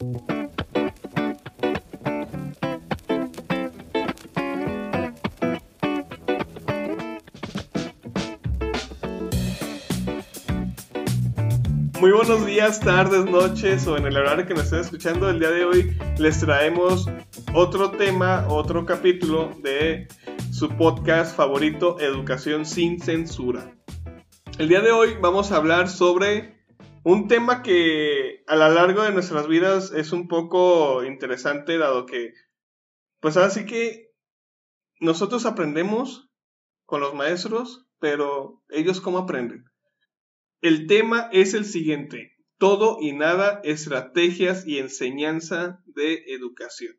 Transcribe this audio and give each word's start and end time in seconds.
Muy 0.00 0.12
buenos 12.12 12.46
días, 12.46 12.78
tardes, 12.78 13.24
noches 13.24 13.88
o 13.88 13.96
en 13.96 14.06
el 14.06 14.16
horario 14.16 14.46
que 14.46 14.54
nos 14.54 14.66
estén 14.66 14.78
escuchando. 14.82 15.28
El 15.28 15.40
día 15.40 15.50
de 15.50 15.64
hoy 15.64 15.98
les 16.16 16.38
traemos 16.38 17.10
otro 17.52 17.90
tema, 17.90 18.46
otro 18.48 18.86
capítulo 18.86 19.50
de 19.64 20.06
su 20.52 20.68
podcast 20.68 21.36
favorito, 21.36 21.98
Educación 21.98 22.66
sin 22.66 23.00
Censura. 23.00 23.74
El 24.58 24.68
día 24.68 24.80
de 24.80 24.92
hoy 24.92 25.16
vamos 25.20 25.50
a 25.50 25.56
hablar 25.56 25.88
sobre 25.88 26.57
un 27.04 27.28
tema 27.28 27.62
que 27.62 28.42
a 28.46 28.56
lo 28.56 28.68
largo 28.70 29.02
de 29.02 29.12
nuestras 29.12 29.46
vidas 29.48 29.92
es 29.92 30.12
un 30.12 30.28
poco 30.28 31.04
interesante, 31.04 31.78
dado 31.78 32.06
que, 32.06 32.32
pues 33.20 33.36
así 33.36 33.66
que 33.66 34.12
nosotros 35.00 35.46
aprendemos 35.46 36.28
con 36.84 37.00
los 37.00 37.14
maestros, 37.14 37.86
pero 37.98 38.62
ellos 38.68 39.00
cómo 39.00 39.18
aprenden. 39.18 39.64
El 40.60 40.86
tema 40.86 41.28
es 41.32 41.54
el 41.54 41.64
siguiente, 41.64 42.32
todo 42.58 42.98
y 43.00 43.12
nada, 43.12 43.60
estrategias 43.62 44.66
y 44.66 44.78
enseñanza 44.78 45.82
de 45.86 46.24
educación. 46.28 46.96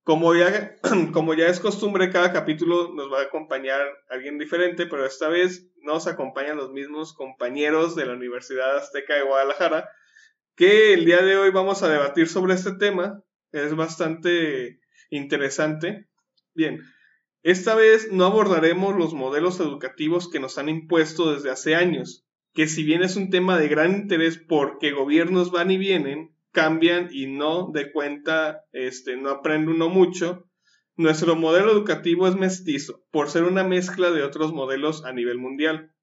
Como 0.04 0.34
ya, 0.34 1.46
es 1.46 1.60
costumbre, 1.60 2.10
cada 2.10 2.32
capítulo 2.32 2.92
nos 2.94 3.12
va 3.12 3.20
a 3.20 3.24
acompañar 3.24 3.80
alguien 4.08 4.38
diferente, 4.38 4.86
pero 4.86 5.04
esta 5.04 5.28
vez 5.28 5.70
nos 5.82 6.06
acompañan 6.06 6.56
los 6.56 6.72
mismos 6.72 7.12
compañeros 7.12 7.94
de 7.96 8.06
la 8.06 8.14
Universidad 8.14 8.76
Azteca 8.76 9.14
de 9.14 9.22
Guadalajara, 9.22 9.90
que 10.56 10.94
el 10.94 11.04
día 11.04 11.22
de 11.22 11.36
hoy 11.36 11.50
vamos 11.50 11.82
a 11.82 11.88
debatir 11.88 12.28
sobre 12.28 12.54
este 12.54 12.72
tema. 12.72 13.22
Es 13.52 13.74
bastante 13.74 14.80
interesante. 15.10 16.08
Bien, 16.54 16.80
esta 17.42 17.74
vez 17.74 18.12
no 18.12 18.24
abordaremos 18.24 18.96
los 18.96 19.14
modelos 19.14 19.60
educativos 19.60 20.30
que 20.30 20.40
nos 20.40 20.58
han 20.58 20.68
impuesto 20.68 21.32
desde 21.32 21.50
hace 21.50 21.74
años, 21.74 22.26
que 22.52 22.66
si 22.66 22.84
bien 22.84 23.02
es 23.02 23.16
un 23.16 23.30
tema 23.30 23.58
de 23.58 23.68
gran 23.68 23.92
interés 23.92 24.38
porque 24.38 24.92
gobiernos 24.92 25.50
van 25.50 25.70
y 25.70 25.78
vienen, 25.78 26.34
cambian 26.52 27.08
y 27.12 27.26
no 27.26 27.70
de 27.72 27.92
cuenta, 27.92 28.64
este, 28.72 29.16
no 29.16 29.30
aprende 29.30 29.72
uno 29.72 29.88
mucho, 29.88 30.48
nuestro 30.96 31.36
modelo 31.36 31.72
educativo 31.72 32.28
es 32.28 32.36
mestizo, 32.36 33.04
por 33.10 33.30
ser 33.30 33.44
una 33.44 33.64
mezcla 33.64 34.10
de 34.10 34.22
otros 34.22 34.52
modelos 34.52 35.04
a 35.04 35.12
nivel 35.12 35.38
mundial. 35.38 35.94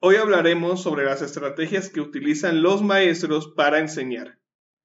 Hoy 0.00 0.16
hablaremos 0.16 0.82
sobre 0.82 1.04
las 1.04 1.22
estrategias 1.22 1.90
que 1.90 2.00
utilizan 2.00 2.62
los 2.62 2.82
maestros 2.82 3.52
para 3.54 3.78
enseñar. 3.78 4.38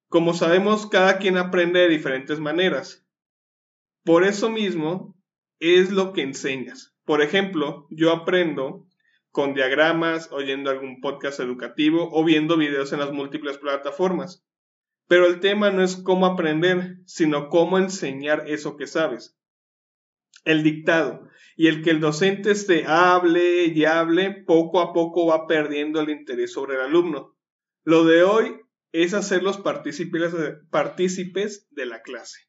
Como 0.08 0.34
sabemos, 0.34 0.86
cada 0.86 1.18
quien 1.18 1.36
aprende 1.36 1.80
de 1.80 1.88
diferentes 1.88 2.38
maneras. 2.38 3.06
Por 4.04 4.24
eso 4.24 4.50
mismo 4.50 5.16
es 5.58 5.90
lo 5.90 6.12
que 6.12 6.22
enseñas. 6.22 6.94
Por 7.04 7.22
ejemplo, 7.22 7.86
yo 7.90 8.12
aprendo 8.12 8.86
con 9.36 9.52
diagramas, 9.52 10.32
oyendo 10.32 10.70
algún 10.70 11.02
podcast 11.02 11.40
educativo 11.40 12.08
o 12.10 12.24
viendo 12.24 12.56
videos 12.56 12.94
en 12.94 13.00
las 13.00 13.12
múltiples 13.12 13.58
plataformas. 13.58 14.42
Pero 15.08 15.26
el 15.26 15.40
tema 15.40 15.68
no 15.68 15.82
es 15.82 15.96
cómo 15.96 16.24
aprender, 16.24 17.00
sino 17.04 17.50
cómo 17.50 17.76
enseñar 17.76 18.44
eso 18.46 18.78
que 18.78 18.86
sabes. 18.86 19.38
El 20.46 20.62
dictado 20.62 21.28
y 21.54 21.66
el 21.66 21.82
que 21.82 21.90
el 21.90 22.00
docente 22.00 22.50
esté 22.50 22.86
hable 22.86 23.66
y 23.66 23.84
hable, 23.84 24.42
poco 24.46 24.80
a 24.80 24.94
poco 24.94 25.26
va 25.26 25.46
perdiendo 25.46 26.00
el 26.00 26.08
interés 26.08 26.54
sobre 26.54 26.76
el 26.76 26.80
alumno. 26.80 27.36
Lo 27.84 28.06
de 28.06 28.22
hoy 28.22 28.56
es 28.92 29.12
hacerlos 29.12 29.58
partícipes 29.58 30.32
partícipes 30.70 31.68
de 31.72 31.84
la 31.84 32.00
clase. 32.00 32.40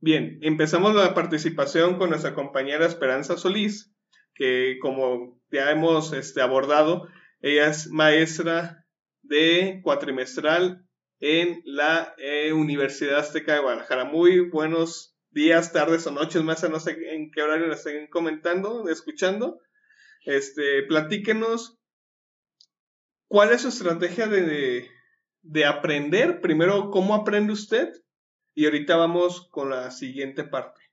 Bien, 0.00 0.38
empezamos 0.40 0.94
la 0.94 1.12
participación 1.12 1.98
con 1.98 2.08
nuestra 2.08 2.34
compañera 2.34 2.86
Esperanza 2.86 3.36
Solís, 3.36 3.94
que 4.36 4.78
como 4.80 5.40
ya 5.50 5.70
hemos 5.70 6.12
este, 6.12 6.40
abordado, 6.40 7.08
ella 7.40 7.68
es 7.68 7.88
maestra 7.88 8.84
de 9.22 9.80
cuatrimestral 9.82 10.86
en 11.18 11.62
la 11.64 12.14
eh, 12.18 12.52
Universidad 12.52 13.18
Azteca 13.18 13.54
de 13.54 13.60
Guadalajara. 13.60 14.04
Muy 14.04 14.40
buenos 14.40 15.16
días, 15.30 15.72
tardes 15.72 16.06
o 16.06 16.10
noches, 16.10 16.42
más 16.42 16.68
no 16.68 16.78
sé 16.78 16.96
en 17.14 17.30
qué 17.30 17.42
horario 17.42 17.66
la 17.66 17.74
estén 17.74 18.06
comentando, 18.08 18.88
escuchando. 18.88 19.60
Este, 20.24 20.82
platíquenos 20.82 21.78
cuál 23.28 23.52
es 23.52 23.62
su 23.62 23.68
estrategia 23.68 24.26
de, 24.26 24.88
de 25.42 25.64
aprender. 25.64 26.40
Primero, 26.40 26.90
¿cómo 26.90 27.14
aprende 27.14 27.52
usted? 27.52 27.92
Y 28.54 28.64
ahorita 28.66 28.96
vamos 28.96 29.48
con 29.50 29.70
la 29.70 29.90
siguiente 29.90 30.44
parte. 30.44 30.85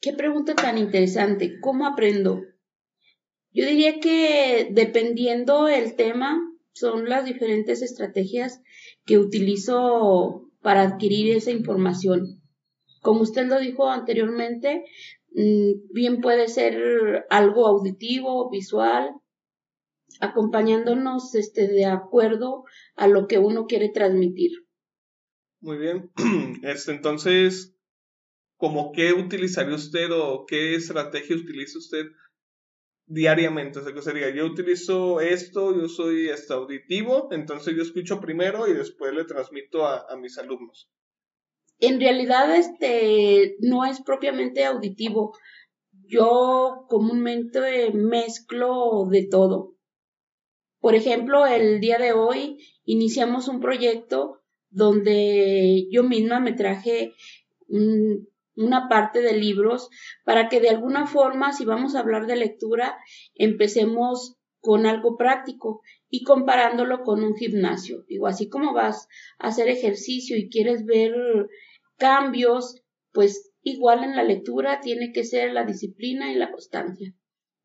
Qué 0.00 0.12
pregunta 0.12 0.54
tan 0.54 0.78
interesante. 0.78 1.58
¿Cómo 1.60 1.86
aprendo? 1.86 2.42
Yo 3.52 3.66
diría 3.66 3.98
que 4.00 4.68
dependiendo 4.70 5.68
el 5.68 5.96
tema, 5.96 6.38
son 6.72 7.08
las 7.08 7.24
diferentes 7.24 7.82
estrategias 7.82 8.62
que 9.04 9.18
utilizo 9.18 10.48
para 10.60 10.82
adquirir 10.82 11.34
esa 11.34 11.50
información. 11.50 12.40
Como 13.00 13.22
usted 13.22 13.46
lo 13.46 13.58
dijo 13.58 13.88
anteriormente, 13.88 14.84
mm, 15.34 15.92
bien 15.92 16.20
puede 16.20 16.48
ser 16.48 17.26
algo 17.30 17.66
auditivo, 17.66 18.48
visual, 18.50 19.10
acompañándonos 20.20 21.34
este, 21.34 21.68
de 21.68 21.86
acuerdo 21.86 22.64
a 22.96 23.08
lo 23.08 23.26
que 23.26 23.38
uno 23.38 23.66
quiere 23.66 23.88
transmitir. 23.88 24.52
Muy 25.60 25.78
bien. 25.78 26.10
Este, 26.62 26.92
entonces, 26.92 27.74
como 28.58 28.90
qué 28.92 29.12
utilizaría 29.12 29.74
usted 29.74 30.10
o 30.12 30.44
qué 30.44 30.74
estrategia 30.74 31.36
utiliza 31.36 31.78
usted 31.78 32.06
diariamente. 33.06 33.78
O 33.78 33.82
sea, 33.82 33.94
que 33.94 34.02
sería, 34.02 34.34
yo 34.34 34.44
utilizo 34.44 35.20
esto, 35.20 35.74
yo 35.74 35.88
soy 35.88 36.28
este, 36.28 36.52
auditivo, 36.52 37.28
entonces 37.30 37.74
yo 37.76 37.82
escucho 37.82 38.20
primero 38.20 38.66
y 38.66 38.74
después 38.74 39.14
le 39.14 39.24
transmito 39.24 39.86
a, 39.86 40.04
a 40.10 40.16
mis 40.16 40.36
alumnos. 40.38 40.90
En 41.78 42.00
realidad, 42.00 42.54
este 42.54 43.56
no 43.60 43.84
es 43.84 44.00
propiamente 44.02 44.64
auditivo. 44.64 45.38
Yo 46.08 46.86
comúnmente 46.88 47.92
mezclo 47.92 49.06
de 49.08 49.28
todo. 49.30 49.76
Por 50.80 50.96
ejemplo, 50.96 51.46
el 51.46 51.80
día 51.80 51.98
de 51.98 52.12
hoy 52.12 52.56
iniciamos 52.84 53.46
un 53.46 53.60
proyecto 53.60 54.42
donde 54.70 55.86
yo 55.92 56.02
misma 56.02 56.40
me 56.40 56.52
traje 56.52 57.14
un, 57.68 58.28
una 58.58 58.88
parte 58.88 59.20
de 59.20 59.34
libros 59.34 59.88
para 60.24 60.48
que 60.48 60.60
de 60.60 60.68
alguna 60.68 61.06
forma, 61.06 61.52
si 61.52 61.64
vamos 61.64 61.94
a 61.94 62.00
hablar 62.00 62.26
de 62.26 62.36
lectura, 62.36 62.98
empecemos 63.34 64.36
con 64.60 64.86
algo 64.86 65.16
práctico 65.16 65.80
y 66.08 66.24
comparándolo 66.24 67.02
con 67.04 67.22
un 67.22 67.36
gimnasio. 67.36 68.04
Digo, 68.08 68.26
así 68.26 68.48
como 68.48 68.74
vas 68.74 69.06
a 69.38 69.48
hacer 69.48 69.68
ejercicio 69.68 70.36
y 70.36 70.48
quieres 70.48 70.84
ver 70.84 71.14
cambios, 71.96 72.82
pues 73.12 73.52
igual 73.62 74.02
en 74.02 74.16
la 74.16 74.24
lectura 74.24 74.80
tiene 74.80 75.12
que 75.12 75.24
ser 75.24 75.52
la 75.52 75.64
disciplina 75.64 76.32
y 76.32 76.34
la 76.34 76.50
constancia. 76.50 77.14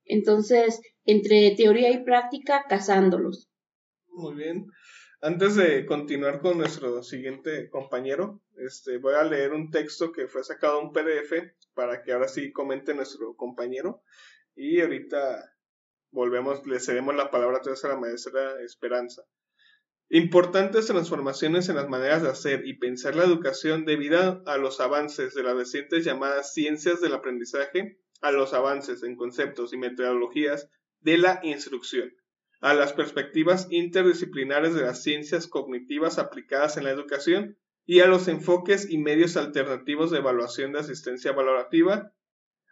Entonces, 0.06 0.82
entre 1.06 1.56
teoría 1.56 1.92
y 1.92 2.04
práctica, 2.04 2.66
casándolos. 2.70 3.50
Muy 4.10 4.36
bien. 4.36 4.68
Antes 5.26 5.56
de 5.56 5.86
continuar 5.86 6.42
con 6.42 6.58
nuestro 6.58 7.02
siguiente 7.02 7.70
compañero, 7.70 8.42
este, 8.58 8.98
voy 8.98 9.14
a 9.14 9.24
leer 9.24 9.54
un 9.54 9.72
texto 9.72 10.12
que 10.12 10.28
fue 10.28 10.44
sacado 10.44 10.82
un 10.82 10.92
PDF 10.92 11.32
para 11.74 12.04
que 12.04 12.12
ahora 12.12 12.28
sí 12.28 12.52
comente 12.52 12.94
nuestro 12.94 13.34
compañero. 13.38 14.04
Y 14.54 14.82
ahorita 14.82 15.56
volvemos, 16.12 16.68
le 16.68 16.82
cedemos 16.82 17.16
la 17.16 17.32
palabra 17.32 17.62
a 17.64 17.88
la 17.88 17.96
maestra 17.96 18.62
Esperanza. 18.64 19.24
Importantes 20.10 20.88
transformaciones 20.88 21.70
en 21.70 21.78
las 21.78 21.88
maneras 21.88 22.22
de 22.22 22.28
hacer 22.28 22.68
y 22.68 22.74
pensar 22.74 23.16
la 23.16 23.24
educación 23.24 23.86
debido 23.86 24.44
a 24.46 24.58
los 24.58 24.82
avances 24.82 25.34
de 25.36 25.44
las 25.44 25.56
recientes 25.56 26.04
llamadas 26.04 26.54
ciencias 26.54 27.00
del 27.00 27.14
aprendizaje, 27.14 27.98
a 28.20 28.34
los 28.34 28.54
avances 28.54 29.04
en 29.04 29.16
conceptos 29.16 29.72
y 29.72 29.78
metodologías 29.78 30.70
de 31.00 31.18
la 31.18 31.40
instrucción 31.44 32.14
a 32.64 32.74
las 32.74 32.94
perspectivas 32.94 33.68
interdisciplinares 33.72 34.74
de 34.74 34.84
las 34.84 35.04
ciencias 35.04 35.48
cognitivas 35.48 36.18
aplicadas 36.18 36.78
en 36.78 36.86
la 36.86 36.92
educación 36.92 37.58
y 37.86 38.00
a 38.00 38.08
los 38.08 38.30
enfoques 38.30 38.90
y 38.90 39.00
medios 39.00 39.36
alternativos 39.36 40.12
de 40.12 40.20
evaluación 40.20 40.72
de 40.72 40.80
asistencia 40.80 41.34
valorativa, 41.34 42.14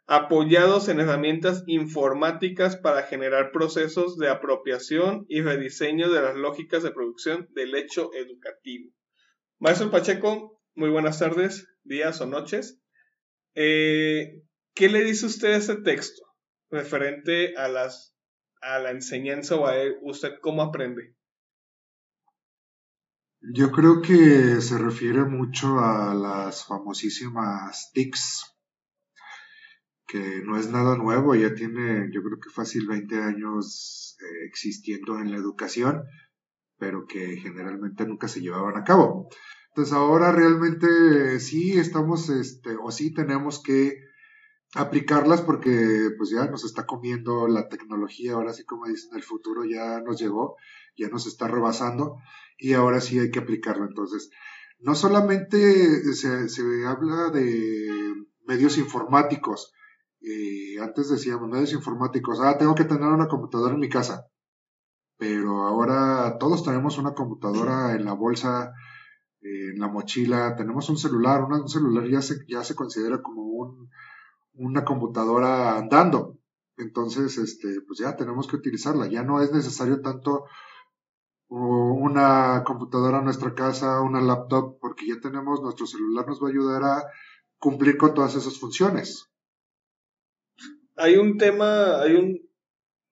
apoyados 0.07 0.87
en 0.87 1.01
herramientas 1.01 1.65
informáticas 1.67 2.77
para 2.77 3.03
generar 3.03 3.51
procesos 3.51 4.17
de 4.17 4.29
apropiación 4.29 5.25
y 5.27 5.41
rediseño 5.41 6.09
de 6.09 6.21
las 6.21 6.37
lógicas 6.37 6.83
de 6.83 6.91
producción 6.91 7.49
del 7.51 7.75
hecho 7.75 8.13
educativo. 8.13 8.93
Maestro 9.59 9.91
Pacheco, 9.91 10.61
muy 10.73 10.89
buenas 10.89 11.19
tardes, 11.19 11.67
días 11.83 12.21
o 12.21 12.27
noches. 12.27 12.79
Eh, 13.55 14.41
¿Qué 14.73 14.87
le 14.87 15.03
dice 15.03 15.25
usted 15.25 15.51
a 15.51 15.57
este 15.57 15.75
texto 15.81 16.23
referente 16.69 17.57
a 17.57 17.67
las 17.67 18.10
a 18.61 18.79
la 18.79 18.91
enseñanza 18.91 19.55
o 19.55 19.67
a 19.67 19.73
usted 20.03 20.39
cómo 20.41 20.61
aprende? 20.61 21.15
Yo 23.41 23.71
creo 23.71 24.01
que 24.01 24.61
se 24.61 24.77
refiere 24.77 25.23
mucho 25.25 25.79
a 25.79 26.13
las 26.13 26.65
famosísimas 26.65 27.91
TICs, 27.91 28.55
que 30.05 30.43
no 30.45 30.59
es 30.59 30.69
nada 30.69 30.95
nuevo, 30.95 31.33
ya 31.33 31.55
tiene, 31.55 32.09
yo 32.13 32.21
creo 32.21 32.39
que 32.39 32.51
fácil 32.51 32.85
20 32.87 33.17
años 33.17 34.15
eh, 34.21 34.45
existiendo 34.45 35.17
en 35.17 35.31
la 35.31 35.37
educación, 35.37 36.03
pero 36.77 37.07
que 37.07 37.37
generalmente 37.37 38.05
nunca 38.05 38.27
se 38.27 38.41
llevaban 38.41 38.77
a 38.77 38.83
cabo. 38.83 39.29
Entonces 39.69 39.93
ahora 39.93 40.31
realmente 40.31 41.39
sí 41.39 41.79
estamos, 41.79 42.29
este, 42.29 42.75
o 42.75 42.91
sí 42.91 43.11
tenemos 43.13 43.63
que 43.63 44.10
aplicarlas 44.75 45.41
porque 45.41 46.11
pues 46.17 46.29
ya 46.29 46.45
nos 46.47 46.63
está 46.63 46.85
comiendo 46.85 47.47
la 47.47 47.67
tecnología, 47.67 48.33
ahora 48.33 48.53
sí 48.53 48.63
como 48.63 48.87
dicen, 48.87 49.15
el 49.15 49.23
futuro 49.23 49.65
ya 49.65 50.01
nos 50.01 50.19
llegó, 50.19 50.55
ya 50.97 51.09
nos 51.09 51.27
está 51.27 51.47
rebasando 51.47 52.17
y 52.57 52.73
ahora 52.73 53.01
sí 53.01 53.19
hay 53.19 53.31
que 53.31 53.39
aplicarlo. 53.39 53.85
Entonces, 53.85 54.29
no 54.79 54.95
solamente 54.95 56.13
se, 56.13 56.49
se 56.49 56.85
habla 56.85 57.29
de 57.29 58.13
medios 58.45 58.77
informáticos, 58.77 59.73
y 60.19 60.77
antes 60.77 61.09
decíamos 61.09 61.49
medios 61.49 61.73
informáticos, 61.73 62.39
ah, 62.41 62.57
tengo 62.57 62.75
que 62.75 62.85
tener 62.85 63.07
una 63.07 63.27
computadora 63.27 63.73
en 63.73 63.79
mi 63.79 63.89
casa, 63.89 64.27
pero 65.17 65.63
ahora 65.63 66.37
todos 66.39 66.63
tenemos 66.63 66.97
una 66.97 67.13
computadora 67.13 67.93
en 67.95 68.05
la 68.05 68.13
bolsa, 68.13 68.71
en 69.41 69.79
la 69.79 69.87
mochila, 69.87 70.55
tenemos 70.55 70.89
un 70.89 70.97
celular, 70.97 71.43
un 71.43 71.67
celular 71.67 72.07
ya 72.07 72.21
se, 72.21 72.35
ya 72.47 72.63
se 72.63 72.75
considera 72.75 73.21
como 73.21 73.43
un, 73.43 73.89
una 74.53 74.83
computadora 74.85 75.77
andando. 75.77 76.37
Entonces, 76.77 77.37
este, 77.37 77.81
pues 77.81 77.99
ya 77.99 78.15
tenemos 78.15 78.47
que 78.47 78.55
utilizarla. 78.55 79.07
Ya 79.07 79.23
no 79.23 79.41
es 79.41 79.51
necesario 79.51 80.01
tanto 80.01 80.45
una 81.47 82.63
computadora 82.65 83.19
en 83.19 83.25
nuestra 83.25 83.53
casa, 83.53 84.01
una 84.01 84.21
laptop, 84.21 84.79
porque 84.79 85.05
ya 85.07 85.19
tenemos 85.19 85.61
nuestro 85.61 85.85
celular, 85.85 86.25
nos 86.25 86.41
va 86.41 86.47
a 86.47 86.51
ayudar 86.51 86.83
a 86.83 87.11
cumplir 87.57 87.97
con 87.97 88.13
todas 88.13 88.35
esas 88.35 88.57
funciones. 88.57 89.29
Hay 90.95 91.17
un 91.17 91.37
tema, 91.37 92.01
hay 92.01 92.15
un, 92.15 92.49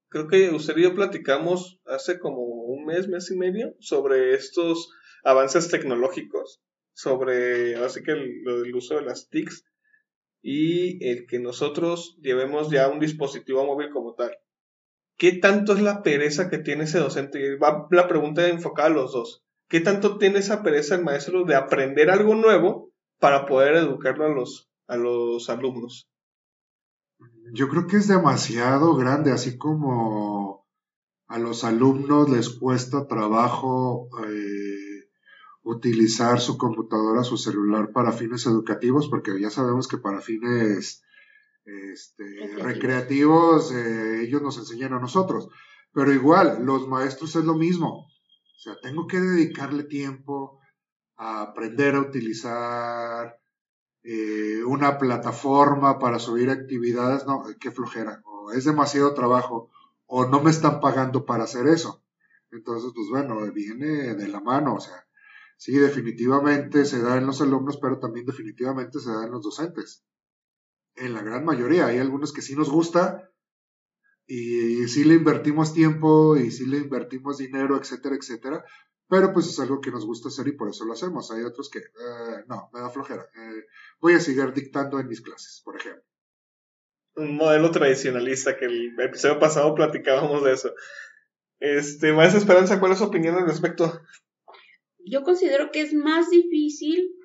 creo 0.08 0.28
que 0.28 0.52
usted 0.52 0.78
y 0.78 0.84
yo 0.84 0.96
platicamos 0.96 1.82
hace 1.86 2.18
como 2.18 2.44
un 2.44 2.86
mes, 2.86 3.10
mes 3.10 3.30
y 3.30 3.36
medio, 3.36 3.76
sobre 3.80 4.34
estos 4.36 4.90
avances 5.26 5.70
tecnológicos, 5.70 6.62
sobre, 6.94 7.76
así 7.76 8.04
que 8.04 8.12
el, 8.12 8.48
el 8.48 8.76
uso 8.76 8.96
de 8.96 9.02
las 9.02 9.28
TICs 9.28 9.66
y 10.42 11.04
el 11.08 11.26
que 11.28 11.40
nosotros 11.40 12.18
llevemos 12.22 12.70
ya 12.70 12.88
un 12.88 13.00
dispositivo 13.00 13.66
móvil 13.66 13.90
como 13.92 14.14
tal. 14.14 14.32
¿Qué 15.18 15.34
tanto 15.34 15.74
es 15.74 15.82
la 15.82 16.02
pereza 16.02 16.50
que 16.50 16.60
tiene 16.60 16.86
ese 16.86 17.00
docente? 17.00 17.40
Y 17.40 17.58
va 17.58 17.88
la 17.92 18.08
pregunta 18.08 18.48
enfocada 18.48 18.88
a 18.88 18.92
los 18.92 19.12
dos. 19.12 19.44
¿Qué 19.68 19.82
tanto 19.82 20.18
tiene 20.18 20.40
esa 20.40 20.64
pereza 20.64 20.96
el 20.96 21.04
maestro 21.04 21.44
de 21.44 21.56
aprender 21.56 22.10
algo 22.10 22.36
nuevo 22.36 22.92
para 23.20 23.46
poder 23.46 23.76
educarlo 23.76 24.26
a 24.26 24.30
los, 24.30 24.72
a 24.88 24.96
los 24.96 25.50
alumnos? 25.50 26.10
Yo 27.54 27.68
creo 27.68 27.86
que 27.86 27.98
es 27.98 28.08
demasiado 28.08 28.96
grande, 28.96 29.32
así 29.32 29.58
como 29.58 30.66
a 31.28 31.38
los 31.38 31.64
alumnos 31.64 32.30
les 32.30 32.50
cuesta 32.50 33.08
trabajo 33.08 34.10
eh, 34.26 34.89
utilizar 35.70 36.40
su 36.40 36.58
computadora, 36.58 37.24
su 37.24 37.38
celular 37.38 37.92
para 37.92 38.12
fines 38.12 38.46
educativos, 38.48 39.08
porque 39.08 39.40
ya 39.40 39.52
sabemos 39.52 39.88
que 39.88 39.98
para 39.98 40.20
fines 40.20 41.04
este, 41.64 42.58
recreativos, 42.58 43.72
eh, 43.72 44.24
ellos 44.24 44.42
nos 44.42 44.58
enseñan 44.58 44.94
a 44.94 45.00
nosotros. 45.00 45.50
Pero 45.94 46.12
igual, 46.12 46.66
los 46.66 46.88
maestros 46.88 47.36
es 47.36 47.46
lo 47.46 47.54
mismo. 47.54 48.08
O 48.08 48.60
sea, 48.60 48.80
tengo 48.82 49.06
que 49.06 49.20
dedicarle 49.20 49.84
tiempo 49.84 50.60
a 51.18 51.42
aprender 51.42 51.96
a 51.96 52.02
utilizar 52.02 53.40
eh, 54.04 54.64
una 54.66 54.98
plataforma 54.98 56.00
para 56.00 56.18
subir 56.18 56.50
actividades. 56.50 57.28
No, 57.28 57.44
qué 57.60 57.70
flojera. 57.70 58.22
O 58.26 58.52
es 58.52 58.66
demasiado 58.66 59.14
trabajo. 59.14 59.70
O 60.08 60.26
no 60.26 60.42
me 60.42 60.50
están 60.50 60.80
pagando 60.80 61.26
para 61.26 61.44
hacer 61.44 61.68
eso. 61.68 62.04
Entonces, 62.52 62.92
pues 62.96 63.08
bueno, 63.12 63.40
viene 63.54 64.16
de 64.16 64.28
la 64.28 64.40
mano. 64.40 64.74
O 64.76 64.80
sea, 64.80 65.06
sí, 65.60 65.74
definitivamente 65.74 66.86
se 66.86 67.02
da 67.02 67.18
en 67.18 67.28
los 67.28 67.42
alumnos, 67.42 67.78
pero 67.78 68.00
también 68.00 68.26
definitivamente 68.26 69.00
se 69.00 69.12
da 69.12 69.26
en 69.26 69.32
los 69.32 69.44
docentes 69.44 70.06
en 70.96 71.14
la 71.14 71.22
gran 71.22 71.46
mayoría. 71.46 71.88
Hay 71.88 71.98
algunos 71.98 72.34
que 72.34 72.42
sí 72.42 72.56
nos 72.56 72.70
gusta 72.70 73.32
y 74.26 74.88
sí 74.88 75.04
le 75.04 75.16
invertimos 75.16 75.74
tiempo 75.74 76.38
y 76.38 76.52
sí 76.52 76.66
le 76.66 76.78
invertimos 76.78 77.38
dinero, 77.38 77.78
etcétera, 77.78 78.16
etcétera. 78.16 78.64
Pero 79.08 79.34
pues 79.34 79.48
es 79.48 79.60
algo 79.60 79.82
que 79.82 79.92
nos 79.92 80.06
gusta 80.06 80.28
hacer 80.28 80.48
y 80.48 80.52
por 80.52 80.70
eso 80.70 80.86
lo 80.86 80.94
hacemos. 80.94 81.32
Hay 81.32 81.44
otros 81.44 81.70
que, 81.70 81.80
eh, 81.80 82.44
no, 82.48 82.70
me 82.72 82.80
da 82.80 82.90
flojera. 82.90 83.24
Eh, 83.36 83.66
voy 84.00 84.14
a 84.14 84.20
seguir 84.20 84.54
dictando 84.54 85.00
en 85.00 85.08
mis 85.08 85.22
clases, 85.22 85.62
por 85.66 85.78
ejemplo. 85.78 86.04
Un 87.16 87.36
modelo 87.36 87.72
tradicionalista 87.72 88.56
que 88.56 88.66
el 88.66 89.00
episodio 89.00 89.40
pasado 89.40 89.74
platicábamos 89.74 90.44
de 90.44 90.54
eso. 90.54 90.74
Este, 91.60 92.14
más 92.14 92.36
Esperanza, 92.36 92.80
¿cuál 92.80 92.92
es 92.92 93.00
su 93.00 93.06
opinión 93.06 93.36
al 93.36 93.48
respecto? 93.48 94.00
Yo 95.10 95.24
considero 95.24 95.72
que 95.72 95.82
es 95.82 95.94
más 95.94 96.30
difícil 96.30 97.16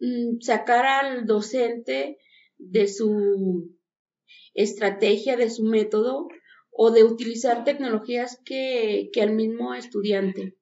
mm, 0.00 0.40
sacar 0.40 0.86
al 0.86 1.26
docente 1.26 2.18
de 2.58 2.86
su 2.86 3.74
estrategia, 4.54 5.36
de 5.36 5.50
su 5.50 5.64
método 5.64 6.28
o 6.70 6.90
de 6.90 7.04
utilizar 7.04 7.64
tecnologías 7.64 8.38
que, 8.44 9.10
que 9.12 9.22
al 9.22 9.34
mismo 9.34 9.74
estudiante. 9.74 10.56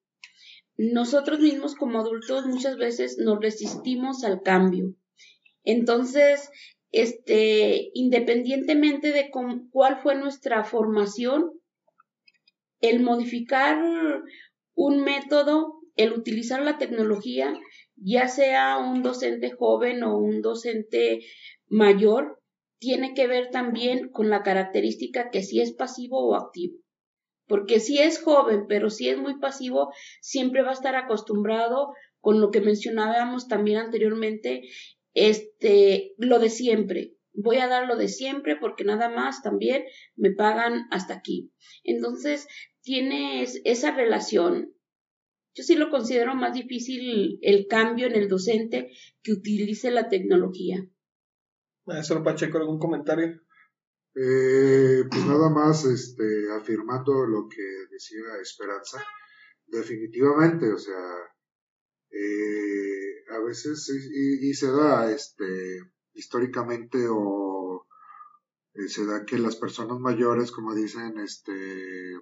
Nosotros 0.77 1.39
mismos 1.39 1.75
como 1.75 1.99
adultos 1.99 2.45
muchas 2.45 2.77
veces 2.77 3.17
nos 3.17 3.39
resistimos 3.39 4.23
al 4.23 4.41
cambio. 4.41 4.95
Entonces, 5.63 6.49
este, 6.91 7.91
independientemente 7.93 9.11
de 9.11 9.29
cuál 9.29 10.01
fue 10.01 10.15
nuestra 10.15 10.63
formación, 10.63 11.51
el 12.79 13.01
modificar 13.01 13.79
un 14.73 15.03
método, 15.03 15.80
el 15.95 16.13
utilizar 16.13 16.61
la 16.61 16.77
tecnología, 16.77 17.53
ya 17.95 18.27
sea 18.27 18.77
un 18.77 19.03
docente 19.03 19.51
joven 19.51 20.03
o 20.03 20.17
un 20.17 20.41
docente 20.41 21.21
mayor 21.67 22.41
tiene 22.81 23.13
que 23.13 23.27
ver 23.27 23.51
también 23.51 24.09
con 24.09 24.29
la 24.29 24.41
característica 24.41 25.29
que 25.29 25.43
si 25.43 25.61
es 25.61 25.71
pasivo 25.71 26.27
o 26.27 26.35
activo. 26.35 26.79
Porque 27.45 27.79
si 27.79 27.99
es 27.99 28.19
joven, 28.19 28.65
pero 28.67 28.89
si 28.89 29.07
es 29.07 29.19
muy 29.19 29.37
pasivo, 29.37 29.93
siempre 30.19 30.63
va 30.63 30.71
a 30.71 30.73
estar 30.73 30.95
acostumbrado 30.95 31.93
con 32.19 32.41
lo 32.41 32.49
que 32.49 32.59
mencionábamos 32.59 33.47
también 33.47 33.77
anteriormente, 33.77 34.63
este, 35.13 36.13
lo 36.17 36.39
de 36.39 36.49
siempre. 36.49 37.13
Voy 37.33 37.57
a 37.57 37.67
dar 37.67 37.87
lo 37.87 37.97
de 37.97 38.07
siempre 38.07 38.55
porque 38.55 38.83
nada 38.83 39.09
más 39.09 39.43
también 39.43 39.83
me 40.15 40.31
pagan 40.31 40.87
hasta 40.89 41.13
aquí. 41.13 41.51
Entonces, 41.83 42.47
tienes 42.81 43.61
esa 43.63 43.91
relación. 43.91 44.73
Yo 45.53 45.63
sí 45.63 45.75
lo 45.75 45.89
considero 45.89 46.33
más 46.35 46.53
difícil 46.53 47.39
el 47.41 47.67
cambio 47.67 48.07
en 48.07 48.15
el 48.15 48.29
docente 48.29 48.91
que 49.21 49.33
utilice 49.33 49.91
la 49.91 50.07
tecnología. 50.07 50.87
Maestro 51.85 52.23
Pacheco, 52.23 52.57
¿algún 52.57 52.79
comentario? 52.79 53.41
Eh, 54.15 55.03
pues 55.09 55.25
nada 55.25 55.49
más 55.49 55.85
este, 55.85 56.51
afirmando 56.51 57.25
lo 57.25 57.47
que 57.47 57.63
decía 57.89 58.21
Esperanza. 58.41 59.03
Definitivamente, 59.65 60.71
o 60.71 60.77
sea, 60.77 60.95
eh, 62.11 63.23
a 63.29 63.39
veces 63.39 63.89
y, 63.89 64.53
se 64.53 64.67
da 64.67 65.11
este, 65.11 65.79
históricamente 66.13 67.07
o 67.09 67.87
eh, 68.73 68.89
se 68.89 69.05
da 69.05 69.25
que 69.25 69.37
las 69.37 69.55
personas 69.55 69.99
mayores, 69.99 70.51
como 70.51 70.75
dicen, 70.75 71.17
este, 71.19 72.19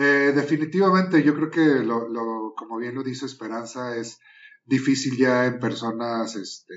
definitivamente 0.00 1.22
yo 1.22 1.34
creo 1.34 1.50
que 1.50 1.84
lo, 1.84 2.08
lo, 2.08 2.54
como 2.56 2.78
bien 2.78 2.94
lo 2.94 3.02
dice 3.02 3.26
Esperanza, 3.26 3.96
es 3.96 4.18
difícil 4.64 5.16
ya 5.16 5.46
en 5.46 5.60
personas 5.60 6.36
este, 6.36 6.74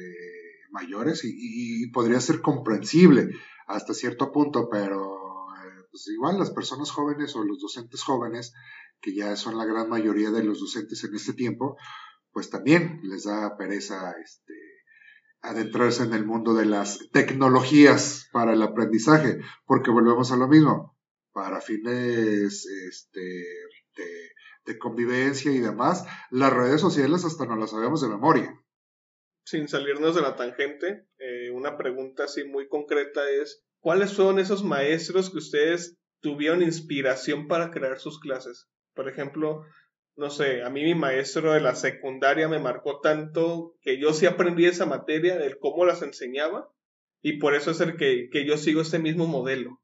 mayores 0.72 1.22
y, 1.24 1.90
podría 1.92 2.20
ser 2.20 2.42
comprensible 2.42 3.30
hasta 3.68 3.94
cierto 3.94 4.32
punto, 4.32 4.70
pero 4.70 5.16
eh, 5.16 5.86
pues 5.90 6.08
igual 6.10 6.38
las 6.38 6.52
personas 6.52 6.92
jóvenes 6.92 7.36
o 7.36 7.44
los 7.44 7.60
docentes 7.60 8.04
jóvenes, 8.04 8.54
que 9.02 9.14
ya 9.14 9.36
son 9.36 9.58
la 9.58 9.66
gran 9.66 9.90
mayoría 9.90 10.32
de 10.32 10.44
los 10.44 10.60
docentes 10.60 11.04
en 11.04 11.16
este 11.16 11.34
tiempo, 11.34 11.78
pues 12.32 12.50
también 12.50 13.00
les 13.04 13.24
da 13.24 13.58
pereza 13.58 14.14
este, 14.24 14.54
adentrarse 15.42 16.04
en 16.04 16.14
el 16.14 16.26
mundo 16.26 16.54
de 16.54 16.66
las 16.66 17.00
tecnologías 17.12 18.28
para 18.32 18.54
el 18.54 18.62
aprendizaje, 18.62 19.40
porque 19.66 19.92
volvemos 19.92 20.32
a 20.32 20.38
lo 20.38 20.48
mismo, 20.48 20.97
para 21.38 21.62
fines 21.62 22.66
este, 22.66 23.46
de, 24.66 24.78
convivencia 24.80 25.52
y 25.52 25.60
demás, 25.60 26.04
las 26.32 26.52
redes 26.52 26.82
sociales 26.82 27.24
hasta 27.26 27.46
no 27.46 27.56
las 27.56 27.70
sabemos 27.70 28.02
de 28.02 28.10
memoria 28.10 28.60
sin 29.46 29.68
salirnos 29.68 30.16
de 30.16 30.24
la 30.24 30.36
tangente, 30.36 31.06
eh, 31.20 31.52
una 31.52 31.78
pregunta 31.78 32.24
así 32.24 32.44
muy 32.44 32.68
concreta 32.68 33.30
es, 33.30 33.64
¿cuáles 33.80 34.10
son 34.10 34.40
esos 34.40 34.64
maestros 34.64 35.30
que 35.30 35.38
ustedes 35.38 35.96
tuvieron 36.22 36.64
inspiración 36.64 37.48
para 37.48 37.70
crear 37.70 38.00
sus 38.00 38.20
clases? 38.20 38.68
Por 38.94 39.08
ejemplo, 39.08 39.64
no 40.18 40.32
sé, 40.32 40.64
a 40.64 40.70
mí 40.70 40.84
mi 40.84 40.96
maestro 40.96 41.54
de 41.54 41.62
la 41.62 41.76
secundaria 41.76 42.50
me 42.50 42.60
marcó 42.60 43.00
tanto 43.00 43.78
que 43.82 44.02
yo 44.02 44.12
sí 44.12 44.26
aprendí 44.26 44.66
esa 44.66 44.88
materia, 44.88 45.38
del 45.38 45.60
cómo 45.60 45.86
las 45.86 46.02
enseñaba, 46.02 46.70
y 47.22 47.38
por 47.38 47.56
eso 47.56 47.72
es 47.72 47.80
el 47.80 47.96
que, 47.96 48.28
que 48.30 48.46
yo 48.46 48.58
sigo 48.58 48.82
este 48.82 49.00
mismo 49.00 49.28
modelo. 49.28 49.80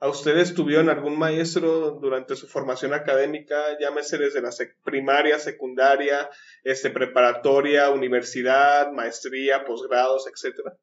¿A 0.00 0.08
ustedes 0.08 0.54
tuvieron 0.54 0.90
algún 0.90 1.18
maestro 1.18 1.92
durante 1.92 2.36
su 2.36 2.46
formación 2.46 2.92
académica, 2.92 3.56
llámese 3.80 4.18
desde 4.18 4.42
la 4.42 4.50
primaria, 4.82 5.38
secundaria, 5.38 6.28
este, 6.62 6.90
preparatoria, 6.90 7.90
universidad, 7.90 8.92
maestría, 8.92 9.64
posgrados, 9.64 10.26
etcétera? 10.26 10.76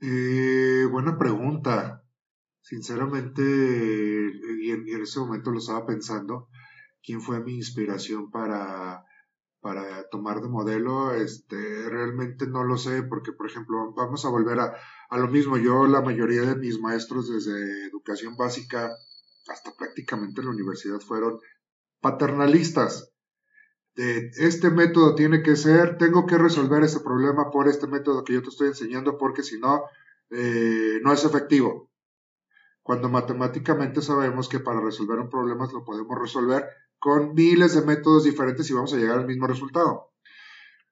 Eh, 0.00 0.86
buena 0.90 1.16
pregunta. 1.16 2.02
Sinceramente, 2.60 3.42
y 3.42 4.70
en, 4.70 4.88
ese 5.02 5.20
momento 5.20 5.50
lo 5.50 5.58
estaba 5.58 5.86
pensando, 5.86 6.48
¿quién 7.02 7.20
fue 7.20 7.40
mi 7.40 7.54
inspiración 7.56 8.30
para, 8.30 9.04
para 9.60 10.08
tomar 10.10 10.40
de 10.40 10.48
modelo? 10.48 11.12
Este, 11.12 11.88
realmente 11.88 12.46
no 12.46 12.64
lo 12.64 12.76
sé, 12.76 13.02
porque, 13.02 13.32
por 13.32 13.46
ejemplo, 13.46 13.92
vamos 13.94 14.24
a 14.24 14.30
volver 14.30 14.58
a, 14.60 14.76
a 15.12 15.18
lo 15.18 15.28
mismo, 15.28 15.58
yo 15.58 15.86
la 15.86 16.00
mayoría 16.00 16.40
de 16.40 16.56
mis 16.56 16.80
maestros 16.80 17.28
desde 17.28 17.84
educación 17.84 18.34
básica 18.34 18.90
hasta 19.46 19.70
prácticamente 19.76 20.42
la 20.42 20.48
universidad 20.48 21.00
fueron 21.00 21.38
paternalistas. 22.00 23.12
De 23.94 24.30
este 24.38 24.70
método 24.70 25.14
tiene 25.14 25.42
que 25.42 25.54
ser, 25.56 25.98
tengo 25.98 26.24
que 26.24 26.38
resolver 26.38 26.82
ese 26.82 27.00
problema 27.00 27.50
por 27.50 27.68
este 27.68 27.86
método 27.86 28.24
que 28.24 28.32
yo 28.32 28.42
te 28.42 28.48
estoy 28.48 28.68
enseñando 28.68 29.18
porque 29.18 29.42
si 29.42 29.60
no, 29.60 29.82
eh, 30.30 30.98
no 31.02 31.12
es 31.12 31.26
efectivo. 31.26 31.90
Cuando 32.82 33.10
matemáticamente 33.10 34.00
sabemos 34.00 34.48
que 34.48 34.60
para 34.60 34.80
resolver 34.80 35.18
un 35.18 35.28
problema 35.28 35.68
lo 35.70 35.84
podemos 35.84 36.18
resolver 36.18 36.66
con 36.98 37.34
miles 37.34 37.74
de 37.74 37.82
métodos 37.82 38.24
diferentes 38.24 38.70
y 38.70 38.72
vamos 38.72 38.94
a 38.94 38.96
llegar 38.96 39.18
al 39.18 39.26
mismo 39.26 39.46
resultado. 39.46 40.14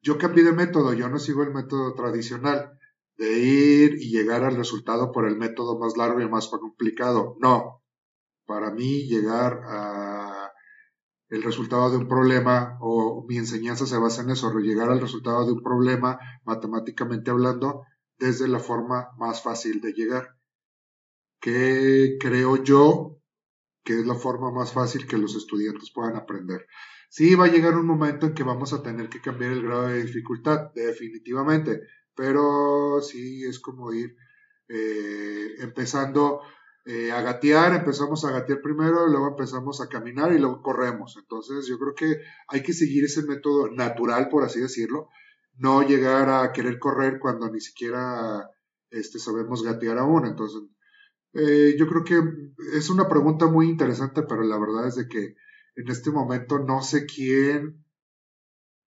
Yo 0.02 0.18
cambié 0.18 0.44
de 0.44 0.52
método, 0.52 0.92
yo 0.92 1.08
no 1.08 1.18
sigo 1.18 1.42
el 1.42 1.54
método 1.54 1.94
tradicional 1.94 2.76
de 3.20 3.38
ir 3.38 3.96
y 4.00 4.08
llegar 4.08 4.44
al 4.44 4.56
resultado 4.56 5.12
por 5.12 5.28
el 5.28 5.36
método 5.36 5.78
más 5.78 5.94
largo 5.98 6.22
y 6.22 6.28
más 6.28 6.48
complicado. 6.48 7.36
No. 7.38 7.82
Para 8.46 8.70
mí 8.70 9.06
llegar 9.08 9.60
a 9.66 10.50
el 11.28 11.42
resultado 11.42 11.90
de 11.90 11.98
un 11.98 12.08
problema 12.08 12.78
o 12.80 13.26
mi 13.28 13.36
enseñanza 13.36 13.86
se 13.86 13.98
basa 13.98 14.22
en 14.22 14.30
eso, 14.30 14.50
llegar 14.58 14.88
al 14.88 15.02
resultado 15.02 15.44
de 15.44 15.52
un 15.52 15.62
problema 15.62 16.18
matemáticamente 16.44 17.30
hablando 17.30 17.84
desde 18.18 18.48
la 18.48 18.58
forma 18.58 19.10
más 19.18 19.42
fácil 19.42 19.82
de 19.82 19.92
llegar. 19.92 20.36
Que 21.40 22.16
creo 22.18 22.64
yo 22.64 23.18
que 23.84 24.00
es 24.00 24.06
la 24.06 24.14
forma 24.14 24.50
más 24.50 24.72
fácil 24.72 25.06
que 25.06 25.18
los 25.18 25.36
estudiantes 25.36 25.92
puedan 25.94 26.16
aprender. 26.16 26.66
Sí, 27.10 27.34
va 27.34 27.44
a 27.44 27.52
llegar 27.52 27.76
un 27.76 27.86
momento 27.86 28.26
en 28.26 28.34
que 28.34 28.44
vamos 28.44 28.72
a 28.72 28.82
tener 28.82 29.10
que 29.10 29.20
cambiar 29.20 29.52
el 29.52 29.62
grado 29.62 29.88
de 29.88 30.04
dificultad, 30.04 30.72
definitivamente 30.74 31.82
pero 32.20 33.00
sí 33.00 33.46
es 33.46 33.58
como 33.60 33.94
ir 33.94 34.14
eh, 34.68 35.54
empezando 35.60 36.42
eh, 36.84 37.10
a 37.12 37.22
gatear, 37.22 37.72
empezamos 37.72 38.26
a 38.26 38.30
gatear 38.30 38.60
primero, 38.60 39.06
luego 39.06 39.28
empezamos 39.28 39.80
a 39.80 39.88
caminar 39.88 40.30
y 40.34 40.38
luego 40.38 40.60
corremos. 40.60 41.16
Entonces 41.16 41.66
yo 41.66 41.78
creo 41.78 41.94
que 41.94 42.20
hay 42.48 42.62
que 42.62 42.74
seguir 42.74 43.04
ese 43.04 43.22
método 43.22 43.70
natural, 43.70 44.28
por 44.28 44.44
así 44.44 44.60
decirlo, 44.60 45.08
no 45.56 45.80
llegar 45.80 46.28
a 46.28 46.52
querer 46.52 46.78
correr 46.78 47.20
cuando 47.20 47.50
ni 47.50 47.58
siquiera 47.62 48.50
este, 48.90 49.18
sabemos 49.18 49.62
gatear 49.62 49.96
aún. 49.96 50.26
Entonces, 50.26 50.60
eh, 51.32 51.74
yo 51.78 51.88
creo 51.88 52.04
que 52.04 52.20
es 52.76 52.90
una 52.90 53.08
pregunta 53.08 53.46
muy 53.46 53.70
interesante, 53.70 54.24
pero 54.24 54.42
la 54.42 54.58
verdad 54.58 54.88
es 54.88 54.96
de 54.96 55.08
que 55.08 55.36
en 55.74 55.88
este 55.88 56.10
momento 56.10 56.58
no 56.58 56.82
sé 56.82 57.06
quién 57.06 57.79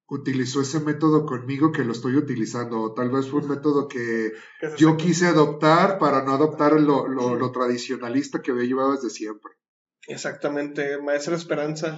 utilizó 0.07 0.61
ese 0.61 0.79
método 0.79 1.25
conmigo 1.25 1.71
que 1.71 1.83
lo 1.83 1.91
estoy 1.91 2.15
utilizando. 2.15 2.81
O 2.81 2.93
tal 2.93 3.09
vez 3.09 3.27
fue 3.27 3.41
un 3.41 3.49
método 3.49 3.87
que 3.87 4.31
yo 4.77 4.97
quise 4.97 5.27
adoptar 5.27 5.99
para 5.99 6.23
no 6.23 6.33
adoptar 6.33 6.73
lo, 6.79 7.07
lo, 7.07 7.51
tradicionalista 7.51 8.41
que 8.41 8.51
había 8.51 8.65
llevado 8.65 8.93
desde 8.93 9.09
siempre. 9.09 9.51
Exactamente, 10.07 11.01
maestra 11.01 11.35
Esperanza. 11.35 11.97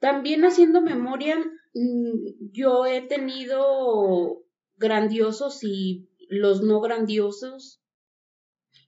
También 0.00 0.44
haciendo 0.44 0.80
memoria, 0.82 1.38
mm, 1.38 2.50
yo 2.52 2.86
he 2.86 3.02
tenido 3.02 4.44
grandiosos 4.76 5.62
y 5.62 6.10
los 6.28 6.62
no 6.62 6.80
grandiosos 6.80 7.80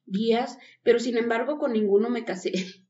guías, 0.04 0.58
pero 0.82 0.99
sin 0.99 1.16
embargo 1.16 1.58
con 1.58 1.73
ninguno 1.73 2.11
me 2.11 2.25
casé. 2.25 2.52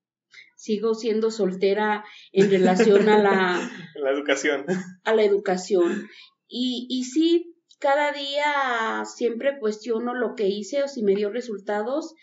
sigo 0.56 0.95
siendo 0.95 1.30
soltera 1.30 2.04
en 2.33 2.50
relación 2.50 3.09
a 3.09 3.18
la, 3.18 3.71
la 3.95 4.11
educación. 4.11 4.64
A 5.06 5.14
la 5.14 5.25
educación. 5.25 6.08
Y, 6.46 6.86
y 6.90 7.04
sí, 7.04 7.56
cada 7.78 8.12
día 8.12 9.04
siempre 9.04 9.58
cuestiono 9.58 10.14
lo 10.14 10.34
que 10.34 10.48
hice 10.48 10.82
o 10.82 10.88
si 10.88 11.02
me 11.02 11.14
dio 11.14 11.30
resultados 11.30 12.14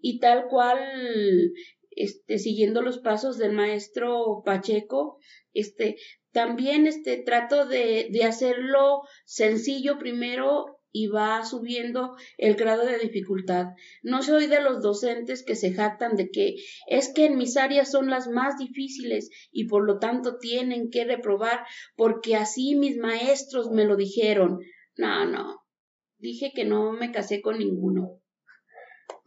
y 0.00 0.18
tal 0.18 0.46
cual, 0.48 0.78
este, 1.90 2.38
siguiendo 2.38 2.82
los 2.82 2.98
pasos 2.98 3.38
del 3.38 3.52
maestro 3.52 4.42
Pacheco, 4.44 5.18
este, 5.54 5.96
también 6.32 6.86
este, 6.86 7.18
trato 7.18 7.66
de, 7.66 8.08
de 8.10 8.24
hacerlo 8.24 9.02
sencillo 9.24 9.98
primero 9.98 10.71
y 10.92 11.06
va 11.08 11.44
subiendo 11.44 12.16
el 12.36 12.54
grado 12.54 12.84
de 12.84 12.98
dificultad. 12.98 13.68
No 14.02 14.22
soy 14.22 14.46
de 14.46 14.60
los 14.60 14.82
docentes 14.82 15.42
que 15.44 15.56
se 15.56 15.72
jactan 15.72 16.16
de 16.16 16.30
que 16.30 16.56
es 16.86 17.12
que 17.14 17.26
en 17.26 17.38
mis 17.38 17.56
áreas 17.56 17.90
son 17.90 18.10
las 18.10 18.28
más 18.28 18.58
difíciles 18.58 19.30
y 19.50 19.66
por 19.66 19.84
lo 19.84 19.98
tanto 19.98 20.36
tienen 20.38 20.90
que 20.90 21.04
reprobar 21.04 21.64
porque 21.96 22.36
así 22.36 22.76
mis 22.76 22.98
maestros 22.98 23.70
me 23.70 23.86
lo 23.86 23.96
dijeron. 23.96 24.60
No, 24.96 25.26
no. 25.26 25.62
Dije 26.18 26.52
que 26.54 26.64
no 26.64 26.92
me 26.92 27.10
casé 27.10 27.40
con 27.40 27.58
ninguno. 27.58 28.20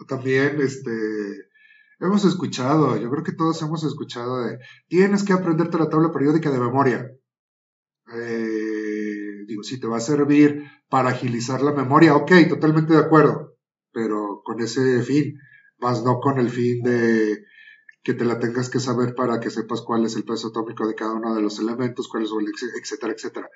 También, 0.07 0.61
este, 0.61 0.91
hemos 1.99 2.25
escuchado, 2.25 2.95
yo 2.97 3.09
creo 3.09 3.23
que 3.23 3.33
todos 3.33 3.61
hemos 3.61 3.83
escuchado 3.83 4.43
de, 4.43 4.59
tienes 4.87 5.23
que 5.23 5.33
aprenderte 5.33 5.77
la 5.77 5.89
tabla 5.89 6.11
periódica 6.11 6.51
de 6.51 6.59
memoria. 6.59 7.11
Eh, 8.13 8.74
digo, 9.45 9.63
si 9.63 9.79
te 9.79 9.87
va 9.87 9.97
a 9.97 10.01
servir 10.01 10.63
para 10.89 11.09
agilizar 11.09 11.61
la 11.61 11.71
memoria. 11.71 12.15
Ok, 12.15 12.31
totalmente 12.49 12.93
de 12.93 12.99
acuerdo, 12.99 13.57
pero 13.91 14.41
con 14.43 14.59
ese 14.61 15.01
fin, 15.03 15.37
más 15.79 16.03
no 16.03 16.19
con 16.19 16.39
el 16.39 16.49
fin 16.49 16.81
de 16.83 17.43
que 18.03 18.13
te 18.13 18.23
la 18.23 18.39
tengas 18.39 18.69
que 18.69 18.79
saber 18.79 19.15
para 19.15 19.39
que 19.39 19.49
sepas 19.49 19.81
cuál 19.81 20.05
es 20.05 20.15
el 20.15 20.23
peso 20.23 20.49
atómico 20.49 20.87
de 20.87 20.93
cada 20.93 21.13
uno 21.13 21.33
de 21.33 21.41
los 21.41 21.59
elementos, 21.59 22.07
cuál 22.07 22.23
es 22.23 22.31
etcétera, 22.79 23.13
etcétera. 23.13 23.49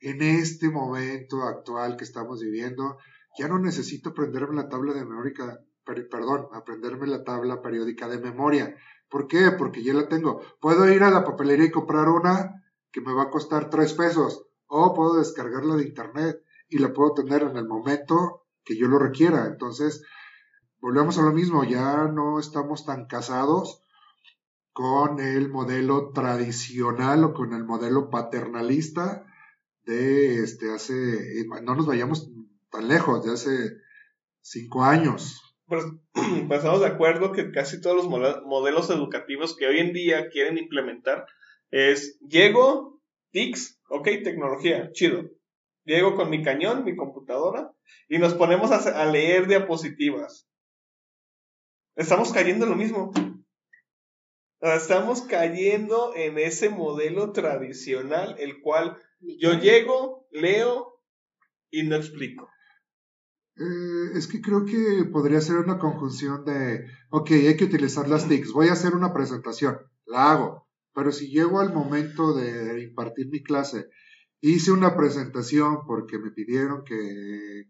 En 0.00 0.22
este 0.22 0.70
momento 0.70 1.42
actual 1.42 1.96
que 1.96 2.04
estamos 2.04 2.40
viviendo, 2.40 2.98
ya 3.36 3.48
no 3.48 3.58
necesito 3.58 4.10
aprenderme 4.10 4.54
la 4.54 4.68
tabla 4.68 4.94
de 4.94 5.04
memoria, 5.04 5.58
perdón, 5.84 6.46
aprenderme 6.52 7.08
la 7.08 7.24
tabla 7.24 7.60
periódica 7.60 8.08
de 8.08 8.18
memoria. 8.18 8.76
¿Por 9.08 9.26
qué? 9.26 9.50
Porque 9.58 9.82
ya 9.82 9.94
la 9.94 10.06
tengo. 10.06 10.42
Puedo 10.60 10.88
ir 10.92 11.02
a 11.02 11.10
la 11.10 11.24
papelería 11.24 11.66
y 11.66 11.70
comprar 11.70 12.08
una 12.08 12.62
que 12.92 13.00
me 13.00 13.12
va 13.12 13.24
a 13.24 13.30
costar 13.30 13.70
tres 13.70 13.94
pesos, 13.94 14.46
o 14.68 14.94
puedo 14.94 15.18
descargarla 15.18 15.76
de 15.76 15.84
internet 15.84 16.42
y 16.68 16.78
la 16.78 16.92
puedo 16.92 17.14
tener 17.14 17.42
en 17.42 17.56
el 17.56 17.66
momento 17.66 18.46
que 18.64 18.76
yo 18.76 18.86
lo 18.86 18.98
requiera. 18.98 19.46
Entonces, 19.46 20.04
volvemos 20.80 21.18
a 21.18 21.22
lo 21.22 21.32
mismo, 21.32 21.64
ya 21.64 22.04
no 22.04 22.38
estamos 22.38 22.84
tan 22.84 23.06
casados 23.06 23.82
con 24.72 25.18
el 25.18 25.48
modelo 25.48 26.12
tradicional 26.12 27.24
o 27.24 27.34
con 27.34 27.52
el 27.52 27.64
modelo 27.64 28.10
paternalista 28.10 29.26
de 29.82 30.44
este 30.44 30.70
hace, 30.70 31.44
no 31.62 31.74
nos 31.74 31.86
vayamos 31.86 32.30
tan 32.70 32.88
lejos, 32.88 33.24
de 33.24 33.32
hace 33.32 33.72
cinco 34.40 34.84
años. 34.84 35.42
Pues, 35.66 35.84
pues 36.12 36.58
estamos 36.58 36.80
de 36.80 36.86
acuerdo 36.86 37.32
que 37.32 37.50
casi 37.50 37.80
todos 37.80 37.96
los 37.96 38.08
modelos 38.08 38.90
educativos 38.90 39.56
que 39.56 39.66
hoy 39.66 39.78
en 39.80 39.92
día 39.92 40.28
quieren 40.28 40.58
implementar 40.58 41.26
es 41.70 42.18
llego, 42.20 43.00
TICS, 43.32 43.77
ok, 43.88 44.04
tecnología, 44.24 44.90
chido. 44.92 45.30
Llego 45.84 46.16
con 46.16 46.30
mi 46.30 46.42
cañón, 46.42 46.84
mi 46.84 46.96
computadora, 46.96 47.72
y 48.08 48.18
nos 48.18 48.34
ponemos 48.34 48.70
a, 48.70 49.06
leer 49.06 49.46
diapositivas. 49.46 50.48
Estamos 51.96 52.32
cayendo 52.32 52.64
en 52.64 52.70
lo 52.70 52.76
mismo. 52.76 53.12
Estamos 54.60 55.22
cayendo 55.22 56.12
en 56.14 56.38
ese 56.38 56.68
modelo 56.68 57.32
tradicional, 57.32 58.36
el 58.38 58.60
cual 58.60 58.98
yo 59.20 59.54
llego, 59.54 60.28
leo 60.30 61.00
y 61.70 61.84
no 61.84 61.96
explico. 61.96 62.50
Eh, 63.56 64.12
es 64.14 64.28
que 64.28 64.40
creo 64.40 64.64
que 64.64 65.04
podría 65.10 65.40
ser 65.40 65.56
una 65.56 65.78
conjunción 65.78 66.44
de, 66.44 66.86
ok, 67.10 67.30
hay 67.30 67.56
que 67.56 67.64
utilizar 67.64 68.08
las 68.08 68.28
TICs, 68.28 68.52
voy 68.52 68.68
a 68.68 68.72
hacer 68.72 68.94
una 68.94 69.12
presentación, 69.12 69.78
la 70.04 70.32
hago, 70.32 70.67
pero 70.98 71.12
si 71.12 71.28
llego 71.28 71.60
al 71.60 71.72
momento 71.72 72.34
de 72.34 72.82
impartir 72.82 73.28
mi 73.28 73.40
clase 73.40 73.88
Hice 74.40 74.70
una 74.70 74.96
presentación 74.96 75.84
porque 75.86 76.18
me 76.18 76.30
pidieron 76.30 76.84
que 76.84 77.64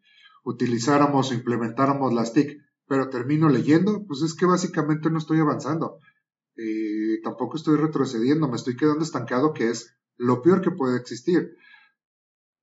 utilizáramos 0.44 1.30
o 1.30 1.34
implementáramos 1.34 2.12
las 2.12 2.34
TIC, 2.34 2.58
pero 2.86 3.08
termino 3.08 3.48
leyendo, 3.48 4.04
pues 4.06 4.20
es 4.22 4.34
que 4.34 4.44
básicamente 4.44 5.10
no 5.10 5.18
estoy 5.18 5.40
avanzando. 5.40 6.00
y 6.56 7.22
tampoco 7.22 7.56
estoy 7.56 7.76
retrocediendo, 7.76 8.48
me 8.48 8.56
estoy 8.56 8.76
quedando 8.76 9.04
estancado, 9.04 9.54
que 9.54 9.70
es 9.70 9.96
lo 10.16 10.42
peor 10.42 10.60
que 10.60 10.72
puede 10.72 10.98
existir. 10.98 11.56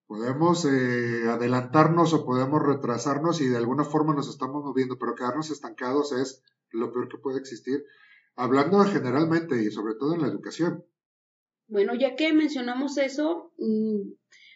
Podemos 0.05 0.65
eh, 0.65 1.27
adelantarnos 1.27 2.13
o 2.13 2.25
podemos 2.25 2.61
retrasarnos 2.61 3.41
y 3.41 3.47
de 3.47 3.57
alguna 3.57 3.85
forma 3.85 4.13
nos 4.13 4.29
estamos 4.29 4.63
moviendo, 4.63 4.99
pero 4.99 5.15
quedarnos 5.15 5.49
estancados 5.49 6.11
es 6.11 6.43
lo 6.71 6.91
peor 6.91 7.07
que 7.07 7.17
puede 7.17 7.39
existir, 7.39 7.83
hablando 8.35 8.79
generalmente 8.85 9.61
y 9.61 9.71
sobre 9.71 9.95
todo 9.95 10.15
en 10.15 10.21
la 10.21 10.27
educación. 10.27 10.85
Bueno, 11.67 11.95
ya 11.95 12.15
que 12.15 12.31
mencionamos 12.33 12.97
eso, 12.97 13.51
mm, 13.57 14.11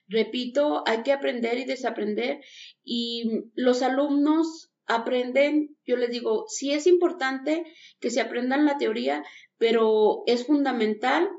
repito, 0.07 0.83
hay 0.85 1.03
que 1.03 1.11
aprender 1.11 1.57
y 1.57 1.65
desaprender 1.65 2.41
y 2.83 3.45
los 3.55 3.81
alumnos 3.81 4.71
aprenden, 4.85 5.77
yo 5.85 5.97
les 5.97 6.09
digo, 6.09 6.45
sí 6.47 6.71
es 6.71 6.87
importante 6.87 7.63
que 7.99 8.09
se 8.09 8.21
aprendan 8.21 8.65
la 8.65 8.77
teoría, 8.77 9.23
pero 9.57 10.23
es 10.25 10.45
fundamental 10.45 11.29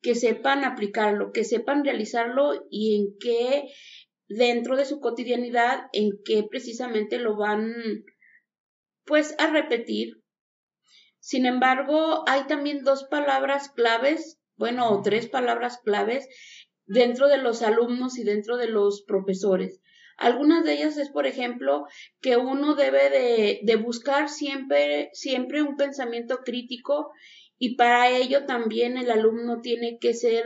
que 0.00 0.14
sepan 0.14 0.64
aplicarlo, 0.64 1.32
que 1.32 1.44
sepan 1.44 1.84
realizarlo 1.84 2.66
y 2.70 2.96
en 2.96 3.18
qué 3.18 3.68
dentro 4.26 4.76
de 4.76 4.84
su 4.84 5.00
cotidianidad, 5.00 5.86
en 5.92 6.10
qué 6.24 6.44
precisamente 6.48 7.18
lo 7.18 7.36
van 7.36 7.72
pues 9.04 9.34
a 9.38 9.48
repetir. 9.48 10.21
Sin 11.22 11.46
embargo, 11.46 12.24
hay 12.26 12.48
también 12.48 12.82
dos 12.82 13.04
palabras 13.04 13.70
claves, 13.70 14.40
bueno, 14.56 15.02
tres 15.04 15.28
palabras 15.28 15.78
claves 15.78 16.26
dentro 16.84 17.28
de 17.28 17.38
los 17.38 17.62
alumnos 17.62 18.18
y 18.18 18.24
dentro 18.24 18.56
de 18.56 18.66
los 18.66 19.04
profesores. 19.06 19.80
Algunas 20.16 20.64
de 20.64 20.72
ellas 20.72 20.96
es, 20.96 21.10
por 21.10 21.28
ejemplo, 21.28 21.86
que 22.20 22.36
uno 22.38 22.74
debe 22.74 23.08
de, 23.08 23.60
de 23.62 23.76
buscar 23.76 24.28
siempre, 24.28 25.10
siempre 25.12 25.62
un 25.62 25.76
pensamiento 25.76 26.38
crítico 26.44 27.12
y 27.56 27.76
para 27.76 28.08
ello 28.08 28.44
también 28.44 28.96
el 28.96 29.08
alumno 29.08 29.60
tiene 29.60 29.98
que 30.00 30.14
ser 30.14 30.44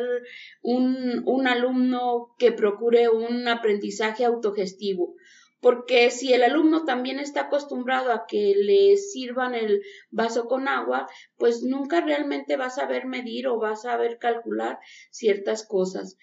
un, 0.61 1.23
un 1.25 1.47
alumno 1.47 2.35
que 2.39 2.53
procure 2.53 3.09
un 3.09 3.49
aprendizaje 3.49 4.27
autogestivo. 4.27 5.15
Porque 5.61 6.11
si 6.11 6.33
el 6.33 6.43
alumno 6.43 6.85
también 6.85 7.19
está 7.19 7.43
acostumbrado 7.43 8.13
a 8.13 8.27
que 8.27 8.55
le 8.57 8.97
sirvan 8.97 9.55
el 9.55 9.83
vaso 10.11 10.47
con 10.47 10.69
agua, 10.69 11.09
pues 11.37 11.63
nunca 11.63 12.01
realmente 12.01 12.57
va 12.57 12.67
a 12.67 12.71
saber 12.71 13.07
medir 13.07 13.49
o 13.49 13.59
va 13.59 13.71
a 13.71 13.77
saber 13.77 14.19
calcular 14.19 14.79
ciertas 15.11 15.67
cosas. 15.67 16.19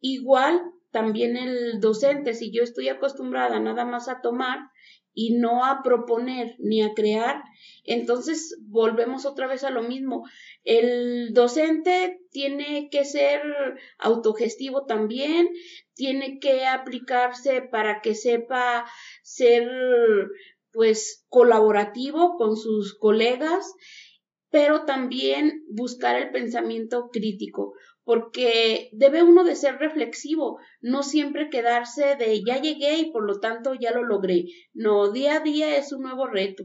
Igual 0.00 0.60
también 0.90 1.36
el 1.36 1.80
docente, 1.80 2.34
si 2.34 2.50
yo 2.50 2.62
estoy 2.62 2.88
acostumbrada 2.88 3.60
nada 3.60 3.84
más 3.84 4.08
a 4.08 4.20
tomar, 4.20 4.58
y 5.14 5.34
no 5.34 5.64
a 5.64 5.82
proponer 5.82 6.54
ni 6.58 6.82
a 6.82 6.94
crear, 6.94 7.42
entonces 7.84 8.58
volvemos 8.66 9.26
otra 9.26 9.46
vez 9.46 9.64
a 9.64 9.70
lo 9.70 9.82
mismo. 9.82 10.24
El 10.64 11.32
docente 11.32 12.20
tiene 12.30 12.88
que 12.90 13.04
ser 13.04 13.40
autogestivo 13.98 14.84
también, 14.86 15.48
tiene 15.94 16.38
que 16.38 16.66
aplicarse 16.66 17.62
para 17.62 18.00
que 18.00 18.14
sepa 18.14 18.86
ser 19.22 19.68
pues 20.72 21.24
colaborativo 21.28 22.36
con 22.36 22.56
sus 22.56 22.96
colegas, 22.96 23.74
pero 24.50 24.84
también 24.84 25.64
buscar 25.68 26.16
el 26.16 26.30
pensamiento 26.30 27.08
crítico 27.10 27.74
porque 28.08 28.88
debe 28.92 29.22
uno 29.22 29.44
de 29.44 29.54
ser 29.54 29.76
reflexivo, 29.76 30.58
no 30.80 31.02
siempre 31.02 31.50
quedarse 31.50 32.16
de 32.16 32.42
ya 32.42 32.58
llegué 32.58 33.00
y 33.00 33.12
por 33.12 33.26
lo 33.26 33.38
tanto 33.38 33.74
ya 33.74 33.92
lo 33.92 34.02
logré. 34.02 34.46
No, 34.72 35.12
día 35.12 35.34
a 35.34 35.40
día 35.40 35.76
es 35.76 35.92
un 35.92 36.04
nuevo 36.04 36.26
reto. 36.26 36.64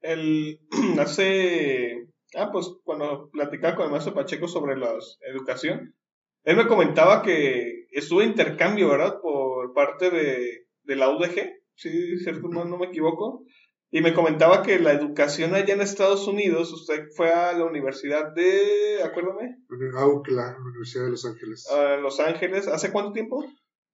El, 0.00 0.60
hace, 1.00 2.06
ah, 2.36 2.50
pues 2.52 2.70
cuando 2.84 3.28
platicaba 3.32 3.74
con 3.74 3.86
el 3.86 3.90
maestro 3.90 4.14
Pacheco 4.14 4.46
sobre 4.46 4.76
la 4.76 4.92
educación, 5.28 5.96
él 6.44 6.56
me 6.56 6.68
comentaba 6.68 7.20
que 7.20 7.86
estuvo 7.90 8.22
intercambio, 8.22 8.88
¿verdad? 8.88 9.18
Por 9.20 9.74
parte 9.74 10.12
de, 10.12 10.66
de 10.84 10.94
la 10.94 11.10
UDG, 11.10 11.50
sí, 11.74 12.16
cierto, 12.18 12.46
no, 12.46 12.64
no 12.64 12.78
me 12.78 12.86
equivoco, 12.86 13.42
y 13.90 14.00
me 14.00 14.14
comentaba 14.14 14.62
que 14.62 14.78
la 14.78 14.92
educación 14.92 15.54
allá 15.54 15.74
en 15.74 15.80
Estados 15.80 16.26
Unidos, 16.26 16.72
usted 16.72 17.06
fue 17.14 17.30
a 17.30 17.52
la 17.52 17.64
Universidad 17.64 18.32
de, 18.34 19.02
acuérdame. 19.04 19.58
AUCLA, 19.96 20.56
Universidad 20.60 21.04
de 21.04 21.10
Los 21.10 21.24
Ángeles. 21.24 21.66
Los 22.00 22.20
Ángeles, 22.20 22.68
¿hace 22.68 22.90
cuánto 22.90 23.12
tiempo? 23.12 23.44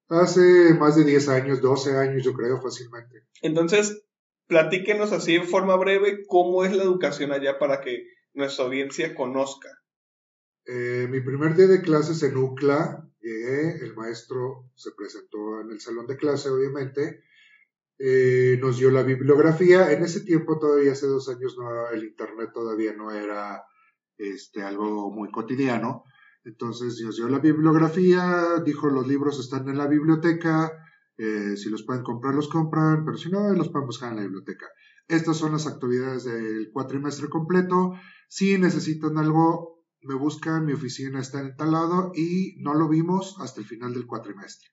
Hace 0.09 0.75
más 0.79 0.97
de 0.97 1.05
10 1.05 1.29
años, 1.29 1.61
12 1.61 1.97
años 1.97 2.25
yo 2.25 2.33
creo 2.33 2.61
fácilmente. 2.61 3.23
Entonces, 3.43 4.05
platíquenos 4.47 5.13
así 5.13 5.37
en 5.37 5.47
forma 5.47 5.77
breve 5.77 6.25
cómo 6.27 6.65
es 6.65 6.75
la 6.75 6.83
educación 6.83 7.33
allá 7.33 7.59
para 7.59 7.81
que 7.81 8.07
nuestra 8.35 8.65
audiencia 8.65 9.15
conozca. 9.15 9.69
Eh, 10.67 11.07
mi 11.11 11.21
primer 11.21 11.55
día 11.57 11.67
de 11.67 11.83
clases 11.83 12.23
en 12.23 12.37
UCLA, 12.37 13.09
llegué, 13.21 13.85
el 13.85 13.95
maestro 13.95 14.71
se 14.75 14.91
presentó 14.93 15.61
en 15.61 15.71
el 15.71 15.81
salón 15.81 16.07
de 16.07 16.17
clase, 16.17 16.51
obviamente, 16.51 17.23
eh, 18.05 18.59
nos 18.61 18.79
dio 18.79 18.91
la 18.91 19.05
bibliografía. 19.05 19.93
En 19.93 20.03
ese 20.03 20.23
tiempo, 20.23 20.59
todavía 20.59 20.91
hace 20.91 21.07
dos 21.07 21.29
años, 21.29 21.57
no, 21.57 21.89
el 21.91 22.03
Internet 22.03 22.51
todavía 22.53 22.93
no 22.95 23.13
era 23.13 23.63
este, 24.19 24.65
algo 24.65 25.13
muy 25.13 25.31
cotidiano. 25.31 26.03
Entonces 26.45 27.01
nos 27.01 27.17
dio 27.17 27.29
la 27.29 27.39
bibliografía, 27.39 28.61
dijo 28.65 28.89
los 28.89 29.07
libros 29.07 29.39
están 29.39 29.69
en 29.69 29.79
la 29.79 29.87
biblioteca, 29.87 30.73
eh, 31.17 31.57
si 31.57 31.71
los 31.71 31.85
pueden 31.85 32.03
comprar, 32.03 32.35
los 32.35 32.49
compran, 32.49 33.05
pero 33.05 33.17
si 33.17 33.31
no, 33.31 33.53
los 33.55 33.69
pueden 33.69 33.87
buscar 33.87 34.11
en 34.11 34.17
la 34.17 34.23
biblioteca. 34.23 34.67
Estas 35.07 35.37
son 35.37 35.53
las 35.53 35.69
actividades 35.69 36.25
del 36.25 36.71
cuatrimestre 36.73 37.29
completo. 37.29 37.93
Si 38.29 38.59
necesitan 38.59 39.17
algo, 39.17 39.85
me 40.01 40.17
buscan, 40.17 40.67
mi 40.67 40.73
oficina 40.73 41.21
está 41.21 41.39
en 41.39 41.55
tal 41.55 41.71
lado 41.71 42.11
y 42.17 42.57
no 42.63 42.75
lo 42.75 42.89
vimos 42.89 43.37
hasta 43.39 43.61
el 43.61 43.67
final 43.67 43.95
del 43.95 44.09
cuatrimestre. 44.09 44.71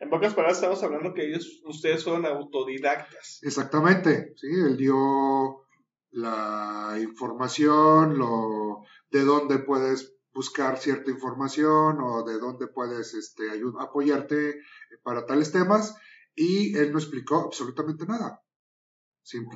En 0.00 0.10
pocas 0.10 0.32
palabras, 0.34 0.58
estamos 0.58 0.82
hablando 0.84 1.12
que 1.12 1.26
ellos, 1.26 1.60
ustedes 1.64 2.02
son 2.02 2.24
autodidactas. 2.24 3.40
Exactamente, 3.42 4.32
sí, 4.36 4.46
él 4.46 4.76
dio 4.76 5.64
la 6.10 6.96
información, 7.00 8.16
lo, 8.16 8.84
de 9.10 9.24
dónde 9.24 9.58
puedes 9.58 10.14
buscar 10.32 10.78
cierta 10.78 11.10
información 11.10 11.98
o 12.00 12.22
de 12.22 12.38
dónde 12.38 12.68
puedes 12.68 13.14
este, 13.14 13.42
apoyarte 13.80 14.60
para 15.02 15.26
tales 15.26 15.50
temas 15.50 15.96
y 16.34 16.76
él 16.78 16.92
no 16.92 16.98
explicó 16.98 17.40
absolutamente 17.46 18.06
nada. 18.06 18.40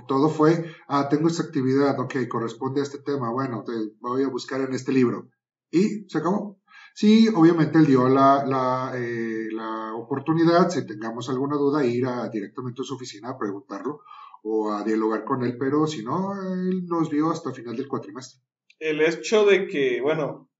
todo 0.09 0.29
fue, 0.29 0.75
ah, 0.89 1.09
tengo 1.09 1.29
esta 1.29 1.45
actividad, 1.45 1.99
ok, 2.01 2.27
corresponde 2.29 2.81
a 2.81 2.85
este 2.85 2.99
tema, 2.99 3.31
bueno, 3.31 3.63
te 3.63 3.73
voy 4.01 4.25
a 4.25 4.29
buscar 4.29 4.61
en 4.61 4.75
este 4.75 4.91
libro. 4.91 5.31
Y 5.71 6.09
se 6.09 6.19
acabó. 6.19 6.62
Sí, 6.95 7.29
obviamente 7.35 7.79
él 7.79 7.87
dio 7.87 8.09
la, 8.09 8.45
la, 8.45 8.93
eh, 8.95 9.49
la 9.53 9.95
oportunidad, 9.95 10.69
si 10.69 10.87
tengamos 10.87 11.29
alguna 11.31 11.57
duda, 11.57 11.85
ir 11.85 12.07
a, 12.07 12.29
directamente 12.29 12.83
a 12.83 12.85
su 12.85 12.95
oficina 12.95 13.31
a 13.31 13.39
preguntarlo 13.39 14.03
o 14.43 14.73
a 14.73 14.85
dialogar 14.85 15.25
con 15.25 15.43
él, 15.45 15.57
pero 15.59 15.87
si 15.87 16.05
no, 16.05 16.35
él 16.35 16.87
nos 16.87 17.09
vio 17.09 17.31
hasta 17.31 17.53
final 17.53 17.77
del 17.77 17.89
cuatrimestre. 17.89 18.41
El 18.79 19.01
hecho 19.01 19.47
de 19.47 19.69
que, 19.69 20.01
bueno, 20.01 20.51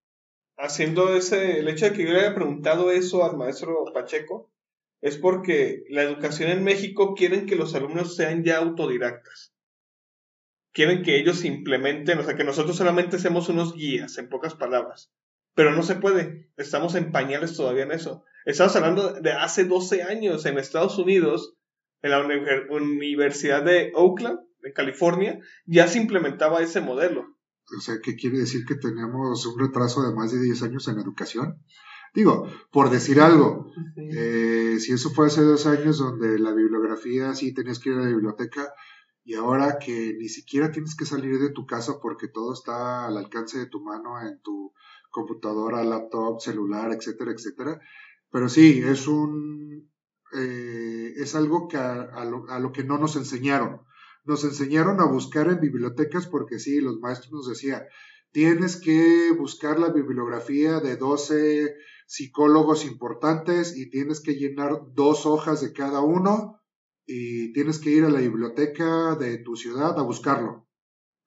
haciendo 0.57 1.15
ese, 1.15 1.59
el 1.59 1.69
hecho 1.69 1.87
de 1.87 1.93
que 1.93 2.05
yo 2.05 2.13
le 2.13 2.21
haya 2.21 2.35
preguntado 2.35 2.91
eso 2.91 3.25
al 3.25 3.37
maestro 3.37 3.85
Pacheco, 3.93 4.51
es 5.01 5.19
porque 5.19 5.83
la 5.89 6.03
educación 6.03 6.51
en 6.51 6.63
México 6.63 7.15
quieren 7.15 7.47
que 7.47 7.57
los 7.57 7.75
alumnos 7.75 8.15
sean 8.15 8.45
ya 8.45 8.59
autodidactas. 8.59 9.53
Quieren 10.73 11.03
que 11.03 11.19
ellos 11.19 11.45
implementen, 11.45 12.21
o 12.21 12.23
sea, 12.23 12.37
que 12.37 12.45
nosotros 12.45 12.77
solamente 12.77 13.19
seamos 13.19 13.49
unos 13.49 13.75
guías, 13.75 14.17
en 14.19 14.29
pocas 14.29 14.55
palabras. 14.55 15.13
Pero 15.55 15.73
no 15.73 15.83
se 15.83 15.97
puede. 15.97 16.51
Estamos 16.57 16.95
en 16.95 17.13
pañales 17.13 17.57
todavía 17.57 17.85
en 17.85 17.93
eso. 17.93 18.25
Estamos 18.45 18.75
hablando 18.77 19.13
de 19.21 19.33
hace 19.33 19.65
12 19.65 20.03
años 20.03 20.47
en 20.47 20.59
Estados 20.59 20.99
Unidos, 20.99 21.55
en 22.03 22.11
la 22.11 22.27
Universidad 22.71 23.63
de 23.63 23.93
Oakland, 23.95 24.41
en 24.63 24.73
California, 24.73 25.41
ya 25.67 25.87
se 25.87 25.99
implementaba 25.99 26.61
ese 26.61 26.81
modelo. 26.81 27.27
O 27.77 27.81
sea, 27.81 27.97
¿qué 28.03 28.17
quiere 28.17 28.39
decir 28.39 28.65
que 28.67 28.75
tenemos 28.75 29.47
un 29.47 29.59
retraso 29.59 30.03
de 30.03 30.15
más 30.15 30.33
de 30.33 30.41
10 30.41 30.63
años 30.65 30.89
en 30.89 30.99
educación? 30.99 31.63
Digo, 32.15 32.47
por 32.71 32.91
decir 32.91 33.21
algo, 33.21 33.73
eh, 33.97 34.77
si 34.79 34.93
eso 34.93 35.11
fue 35.11 35.29
hace 35.29 35.43
dos 35.43 35.67
años 35.67 35.99
donde 35.99 36.39
la 36.39 36.53
bibliografía 36.53 37.35
sí 37.35 37.55
tenías 37.55 37.79
que 37.79 37.91
ir 37.91 37.97
a 37.97 38.03
la 38.03 38.09
biblioteca 38.09 38.75
y 39.25 39.35
ahora 39.35 39.79
que 39.79 40.15
ni 40.19 40.29
siquiera 40.29 40.71
tienes 40.71 40.95
que 40.95 41.07
salir 41.07 41.39
de 41.39 41.51
tu 41.51 41.65
casa 41.65 41.95
porque 42.03 42.29
todo 42.29 42.53
está 42.53 43.07
al 43.07 43.17
alcance 43.17 43.59
de 43.59 43.67
tu 43.67 43.81
mano 43.81 44.21
en 44.21 44.41
tu 44.43 44.75
computadora, 45.13 45.85
laptop, 45.85 46.41
celular, 46.41 46.93
etcétera, 46.93 47.31
etcétera. 47.31 47.81
Pero 48.33 48.49
sí, 48.49 48.83
es 48.85 49.07
un, 49.07 49.89
eh, 50.35 51.13
es 51.17 51.35
algo 51.35 51.69
que 51.69 51.77
a, 51.77 52.25
lo, 52.25 52.73
que 52.73 52.83
no 52.83 52.99
nos 52.99 53.15
enseñaron. 53.17 53.83
Nos 54.25 54.45
enseñaron 54.45 55.01
a 55.01 55.05
buscar 55.05 55.49
en 55.49 55.61
bibliotecas 55.61 56.27
porque 56.27 56.59
sí, 56.59 56.81
los 56.81 56.99
maestros 56.99 57.33
nos 57.33 57.49
decían, 57.49 57.83
tienes 58.33 58.77
que 58.77 59.33
buscar 59.39 59.79
la 59.79 59.91
bibliografía 59.91 60.81
de 60.81 60.97
12 60.97 61.75
psicólogos 62.07 62.85
importantes 62.85 63.77
y 63.77 63.91
tienes 63.91 64.21
que 64.21 64.35
llenar 64.35 64.81
dos 64.95 65.27
hojas 65.27 65.61
de 65.61 65.73
cada 65.73 66.01
uno 66.01 66.61
y 67.07 67.53
tienes 67.53 67.79
que 67.79 67.91
ir 67.91 68.05
a 68.05 68.11
la 68.11 68.21
biblioteca 68.21 69.17
de 69.17 69.39
tu 69.39 69.57
ciudad 69.57 69.99
a 69.99 70.03
buscarlo. 70.03 70.67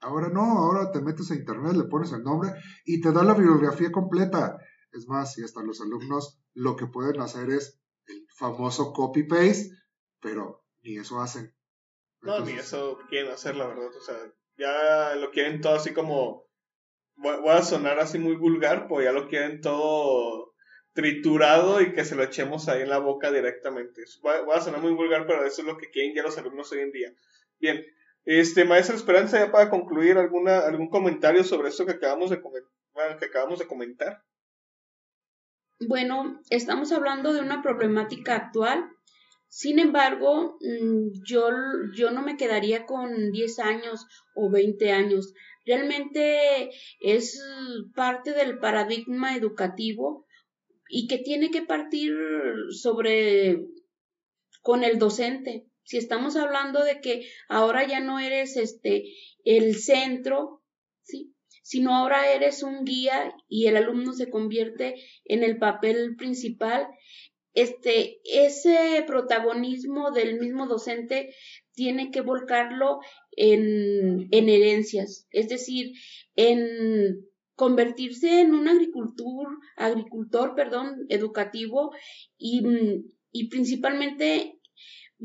Ahora 0.01 0.29
no, 0.29 0.60
ahora 0.60 0.91
te 0.91 1.01
metes 1.01 1.31
a 1.31 1.36
internet, 1.36 1.73
le 1.73 1.86
pones 1.86 2.12
el 2.12 2.23
nombre 2.23 2.51
y 2.86 3.01
te 3.01 3.12
da 3.12 3.23
la 3.23 3.34
bibliografía 3.34 3.91
completa. 3.91 4.58
Es 4.91 5.08
más, 5.08 5.38
y 5.38 5.43
hasta 5.43 5.63
los 5.63 5.81
alumnos 5.81 6.39
lo 6.53 6.75
que 6.75 6.88
pueden 6.88 7.19
hacer 7.21 7.49
es 7.49 7.79
el 8.08 8.27
famoso 8.29 8.93
copy-paste, 8.93 9.69
pero 10.21 10.63
ni 10.84 10.97
eso 10.97 11.19
hacen. 11.19 11.53
no, 12.21 12.39
ni 12.41 12.53
eso 12.53 12.99
quieren 13.10 13.31
hacer, 13.31 13.55
la 13.55 13.67
verdad. 13.67 13.89
O 13.95 14.01
sea, 14.01 14.15
ya 14.58 15.15
lo 15.15 15.31
quieren 15.31 15.62
todo 15.62 15.75
así 15.75 15.93
como. 15.93 16.45
Voy 17.17 17.49
a 17.49 17.62
sonar 17.62 17.99
así 17.99 18.19
muy 18.19 18.36
vulgar, 18.36 18.88
pues 18.88 19.05
ya 19.05 19.13
lo 19.13 19.29
quieren 19.29 19.62
todo 19.62 20.53
triturado 20.95 21.81
y 21.81 21.93
que 21.93 22.05
se 22.05 22.15
lo 22.15 22.23
echemos 22.23 22.67
ahí 22.67 22.81
en 22.81 22.89
la 22.89 22.99
boca 22.99 23.31
directamente. 23.31 24.03
Voy 24.21 24.55
a 24.55 24.62
sonar 24.62 24.81
muy 24.81 24.93
vulgar, 24.93 25.25
pero 25.27 25.45
eso 25.45 25.62
es 25.62 25.67
lo 25.67 25.77
que 25.77 25.89
quieren 25.91 26.15
ya 26.15 26.23
los 26.23 26.38
alumnos 26.38 26.71
hoy 26.71 26.79
en 26.79 26.91
día. 26.91 27.13
Bien, 27.60 27.86
este, 28.25 28.65
maestra 28.65 28.95
Esperanza, 28.95 29.39
ya 29.39 29.51
para 29.51 29.69
concluir, 29.69 30.17
alguna, 30.17 30.59
algún 30.59 30.89
comentario 30.89 31.43
sobre 31.43 31.69
esto 31.69 31.85
que 31.85 31.93
acabamos 31.93 32.31
de, 32.31 32.41
que 33.19 33.25
acabamos 33.25 33.59
de 33.59 33.67
comentar. 33.67 34.23
Bueno, 35.88 36.41
estamos 36.49 36.91
hablando 36.91 37.33
de 37.33 37.41
una 37.41 37.61
problemática 37.61 38.35
actual. 38.35 38.89
Sin 39.47 39.79
embargo, 39.79 40.57
mm, 40.59 41.21
yo, 41.25 41.49
yo 41.93 42.11
no 42.11 42.21
me 42.21 42.35
quedaría 42.35 42.85
con 42.85 43.31
10 43.31 43.59
años 43.59 44.05
o 44.35 44.49
20 44.49 44.91
años. 44.91 45.33
Realmente 45.65 46.71
es 46.99 47.41
parte 47.93 48.33
del 48.33 48.59
paradigma 48.59 49.35
educativo 49.35 50.25
y 50.89 51.07
que 51.07 51.19
tiene 51.19 51.51
que 51.51 51.61
partir 51.61 52.13
sobre 52.69 53.65
con 54.61 54.83
el 54.83 54.97
docente. 54.97 55.67
Si 55.85 55.97
estamos 55.97 56.35
hablando 56.35 56.83
de 56.83 56.99
que 56.99 57.27
ahora 57.47 57.87
ya 57.87 57.99
no 57.99 58.19
eres 58.19 58.57
este 58.57 59.05
el 59.43 59.75
centro, 59.75 60.63
¿sí? 61.03 61.33
sino 61.63 61.95
ahora 61.95 62.33
eres 62.33 62.63
un 62.63 62.83
guía 62.85 63.33
y 63.47 63.67
el 63.67 63.77
alumno 63.77 64.13
se 64.13 64.29
convierte 64.29 64.95
en 65.23 65.43
el 65.43 65.57
papel 65.57 66.15
principal, 66.15 66.87
este 67.53 68.19
ese 68.25 69.03
protagonismo 69.07 70.11
del 70.11 70.39
mismo 70.39 70.67
docente 70.67 71.33
tiene 71.73 72.09
que 72.11 72.21
volcarlo 72.21 72.99
en, 73.31 74.27
en 74.31 74.49
herencias, 74.49 75.27
es 75.29 75.47
decir, 75.47 75.93
en 76.35 77.25
convertirse 77.55 78.41
en 78.41 78.53
un 78.53 78.67
agricultor, 78.67 79.47
agricultor 79.77 80.55
perdón, 80.55 81.05
educativo 81.09 81.91
y, 82.37 82.63
y 83.31 83.49
principalmente 83.49 84.54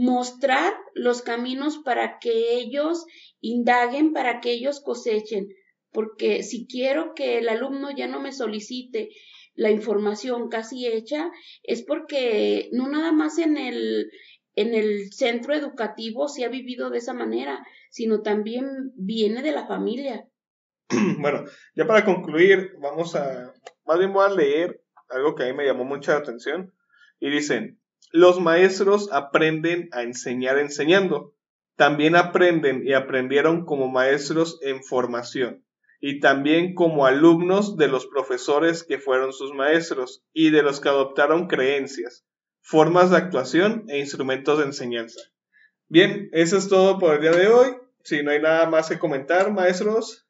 mostrar 0.00 0.72
los 0.94 1.20
caminos 1.20 1.76
para 1.84 2.18
que 2.20 2.54
ellos 2.54 3.04
indaguen, 3.42 4.14
para 4.14 4.40
que 4.40 4.50
ellos 4.52 4.80
cosechen, 4.80 5.48
porque 5.92 6.42
si 6.42 6.66
quiero 6.66 7.12
que 7.14 7.36
el 7.36 7.50
alumno 7.50 7.90
ya 7.94 8.08
no 8.08 8.18
me 8.18 8.32
solicite 8.32 9.10
la 9.54 9.70
información 9.70 10.48
casi 10.48 10.86
hecha, 10.86 11.30
es 11.64 11.82
porque 11.82 12.70
no 12.72 12.88
nada 12.88 13.12
más 13.12 13.36
en 13.36 13.58
el, 13.58 14.10
en 14.54 14.72
el 14.72 15.12
centro 15.12 15.52
educativo 15.52 16.28
se 16.28 16.46
ha 16.46 16.48
vivido 16.48 16.88
de 16.88 16.96
esa 16.96 17.12
manera, 17.12 17.62
sino 17.90 18.22
también 18.22 18.92
viene 18.94 19.42
de 19.42 19.52
la 19.52 19.66
familia. 19.66 20.26
bueno, 21.18 21.44
ya 21.76 21.86
para 21.86 22.06
concluir, 22.06 22.72
vamos 22.80 23.14
a, 23.16 23.52
más 23.84 23.98
bien 23.98 24.14
voy 24.14 24.24
a 24.24 24.34
leer 24.34 24.80
algo 25.10 25.34
que 25.34 25.42
a 25.42 25.46
mí 25.48 25.52
me 25.52 25.66
llamó 25.66 25.84
mucha 25.84 26.16
atención. 26.16 26.72
Y 27.22 27.28
dicen, 27.28 27.79
los 28.10 28.40
maestros 28.40 29.10
aprenden 29.12 29.88
a 29.92 30.02
enseñar 30.02 30.58
enseñando. 30.58 31.34
También 31.76 32.16
aprenden 32.16 32.86
y 32.86 32.92
aprendieron 32.92 33.64
como 33.64 33.88
maestros 33.88 34.58
en 34.62 34.82
formación 34.82 35.64
y 36.00 36.20
también 36.20 36.74
como 36.74 37.06
alumnos 37.06 37.76
de 37.76 37.88
los 37.88 38.06
profesores 38.06 38.82
que 38.82 38.98
fueron 38.98 39.32
sus 39.32 39.52
maestros 39.54 40.24
y 40.32 40.50
de 40.50 40.62
los 40.62 40.80
que 40.80 40.88
adoptaron 40.88 41.46
creencias, 41.46 42.24
formas 42.62 43.10
de 43.10 43.18
actuación 43.18 43.84
e 43.88 43.98
instrumentos 43.98 44.58
de 44.58 44.64
enseñanza. 44.64 45.20
Bien, 45.88 46.30
eso 46.32 46.56
es 46.56 46.68
todo 46.68 46.98
por 46.98 47.14
el 47.14 47.20
día 47.20 47.32
de 47.32 47.48
hoy. 47.48 47.76
Si 48.02 48.22
no 48.22 48.30
hay 48.30 48.40
nada 48.40 48.68
más 48.70 48.88
que 48.88 48.98
comentar, 48.98 49.52
maestros. 49.52 50.26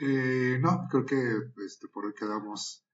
Eh, 0.00 0.58
no, 0.60 0.86
creo 0.90 1.06
que 1.06 1.16
este, 1.64 1.88
por 1.88 2.04
hoy 2.04 2.12
quedamos 2.12 2.84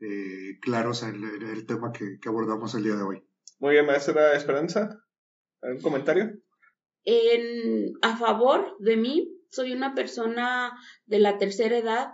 eh, 0.00 0.58
claros 0.60 1.02
en 1.02 1.24
el, 1.24 1.66
tema 1.66 1.92
que, 1.92 2.18
abordamos 2.26 2.74
el 2.74 2.84
día 2.84 2.94
de 2.94 3.02
hoy. 3.02 3.27
Muy 3.58 3.72
bien, 3.72 3.86
maestra 3.86 4.34
Esperanza. 4.34 5.02
¿Algún 5.62 5.82
comentario? 5.82 6.32
En, 7.04 7.92
a 8.02 8.16
favor 8.16 8.76
de 8.78 8.96
mí, 8.96 9.28
soy 9.50 9.72
una 9.72 9.94
persona 9.94 10.72
de 11.06 11.18
la 11.18 11.38
tercera 11.38 11.78
edad 11.78 12.08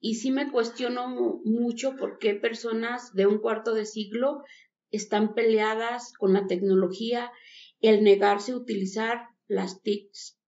y 0.00 0.16
sí 0.16 0.30
me 0.30 0.50
cuestiono 0.50 1.40
mucho 1.44 1.96
por 1.96 2.18
qué 2.18 2.34
personas 2.34 3.14
de 3.14 3.26
un 3.26 3.38
cuarto 3.38 3.72
de 3.72 3.86
siglo 3.86 4.42
están 4.90 5.34
peleadas 5.34 6.12
con 6.18 6.34
la 6.34 6.46
tecnología, 6.46 7.32
el 7.80 8.04
negarse 8.04 8.52
a 8.52 8.56
utilizar 8.56 9.28
las 9.46 9.80
TICs 9.82 10.38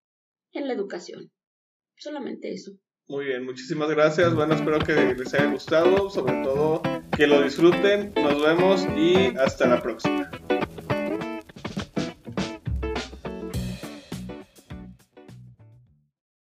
en 0.52 0.68
la 0.68 0.74
educación. 0.74 1.30
Solamente 1.96 2.52
eso. 2.52 2.72
Muy 3.08 3.26
bien, 3.26 3.44
muchísimas 3.44 3.88
gracias. 3.88 4.34
Bueno, 4.34 4.54
espero 4.54 4.78
que 4.80 5.14
les 5.14 5.32
haya 5.32 5.50
gustado, 5.50 6.10
sobre 6.10 6.42
todo 6.42 6.82
que 7.16 7.26
lo 7.26 7.40
disfruten. 7.42 8.12
Nos 8.16 8.42
vemos 8.42 8.84
y 8.96 9.36
hasta 9.38 9.68
la 9.68 9.80
próxima. 9.80 10.25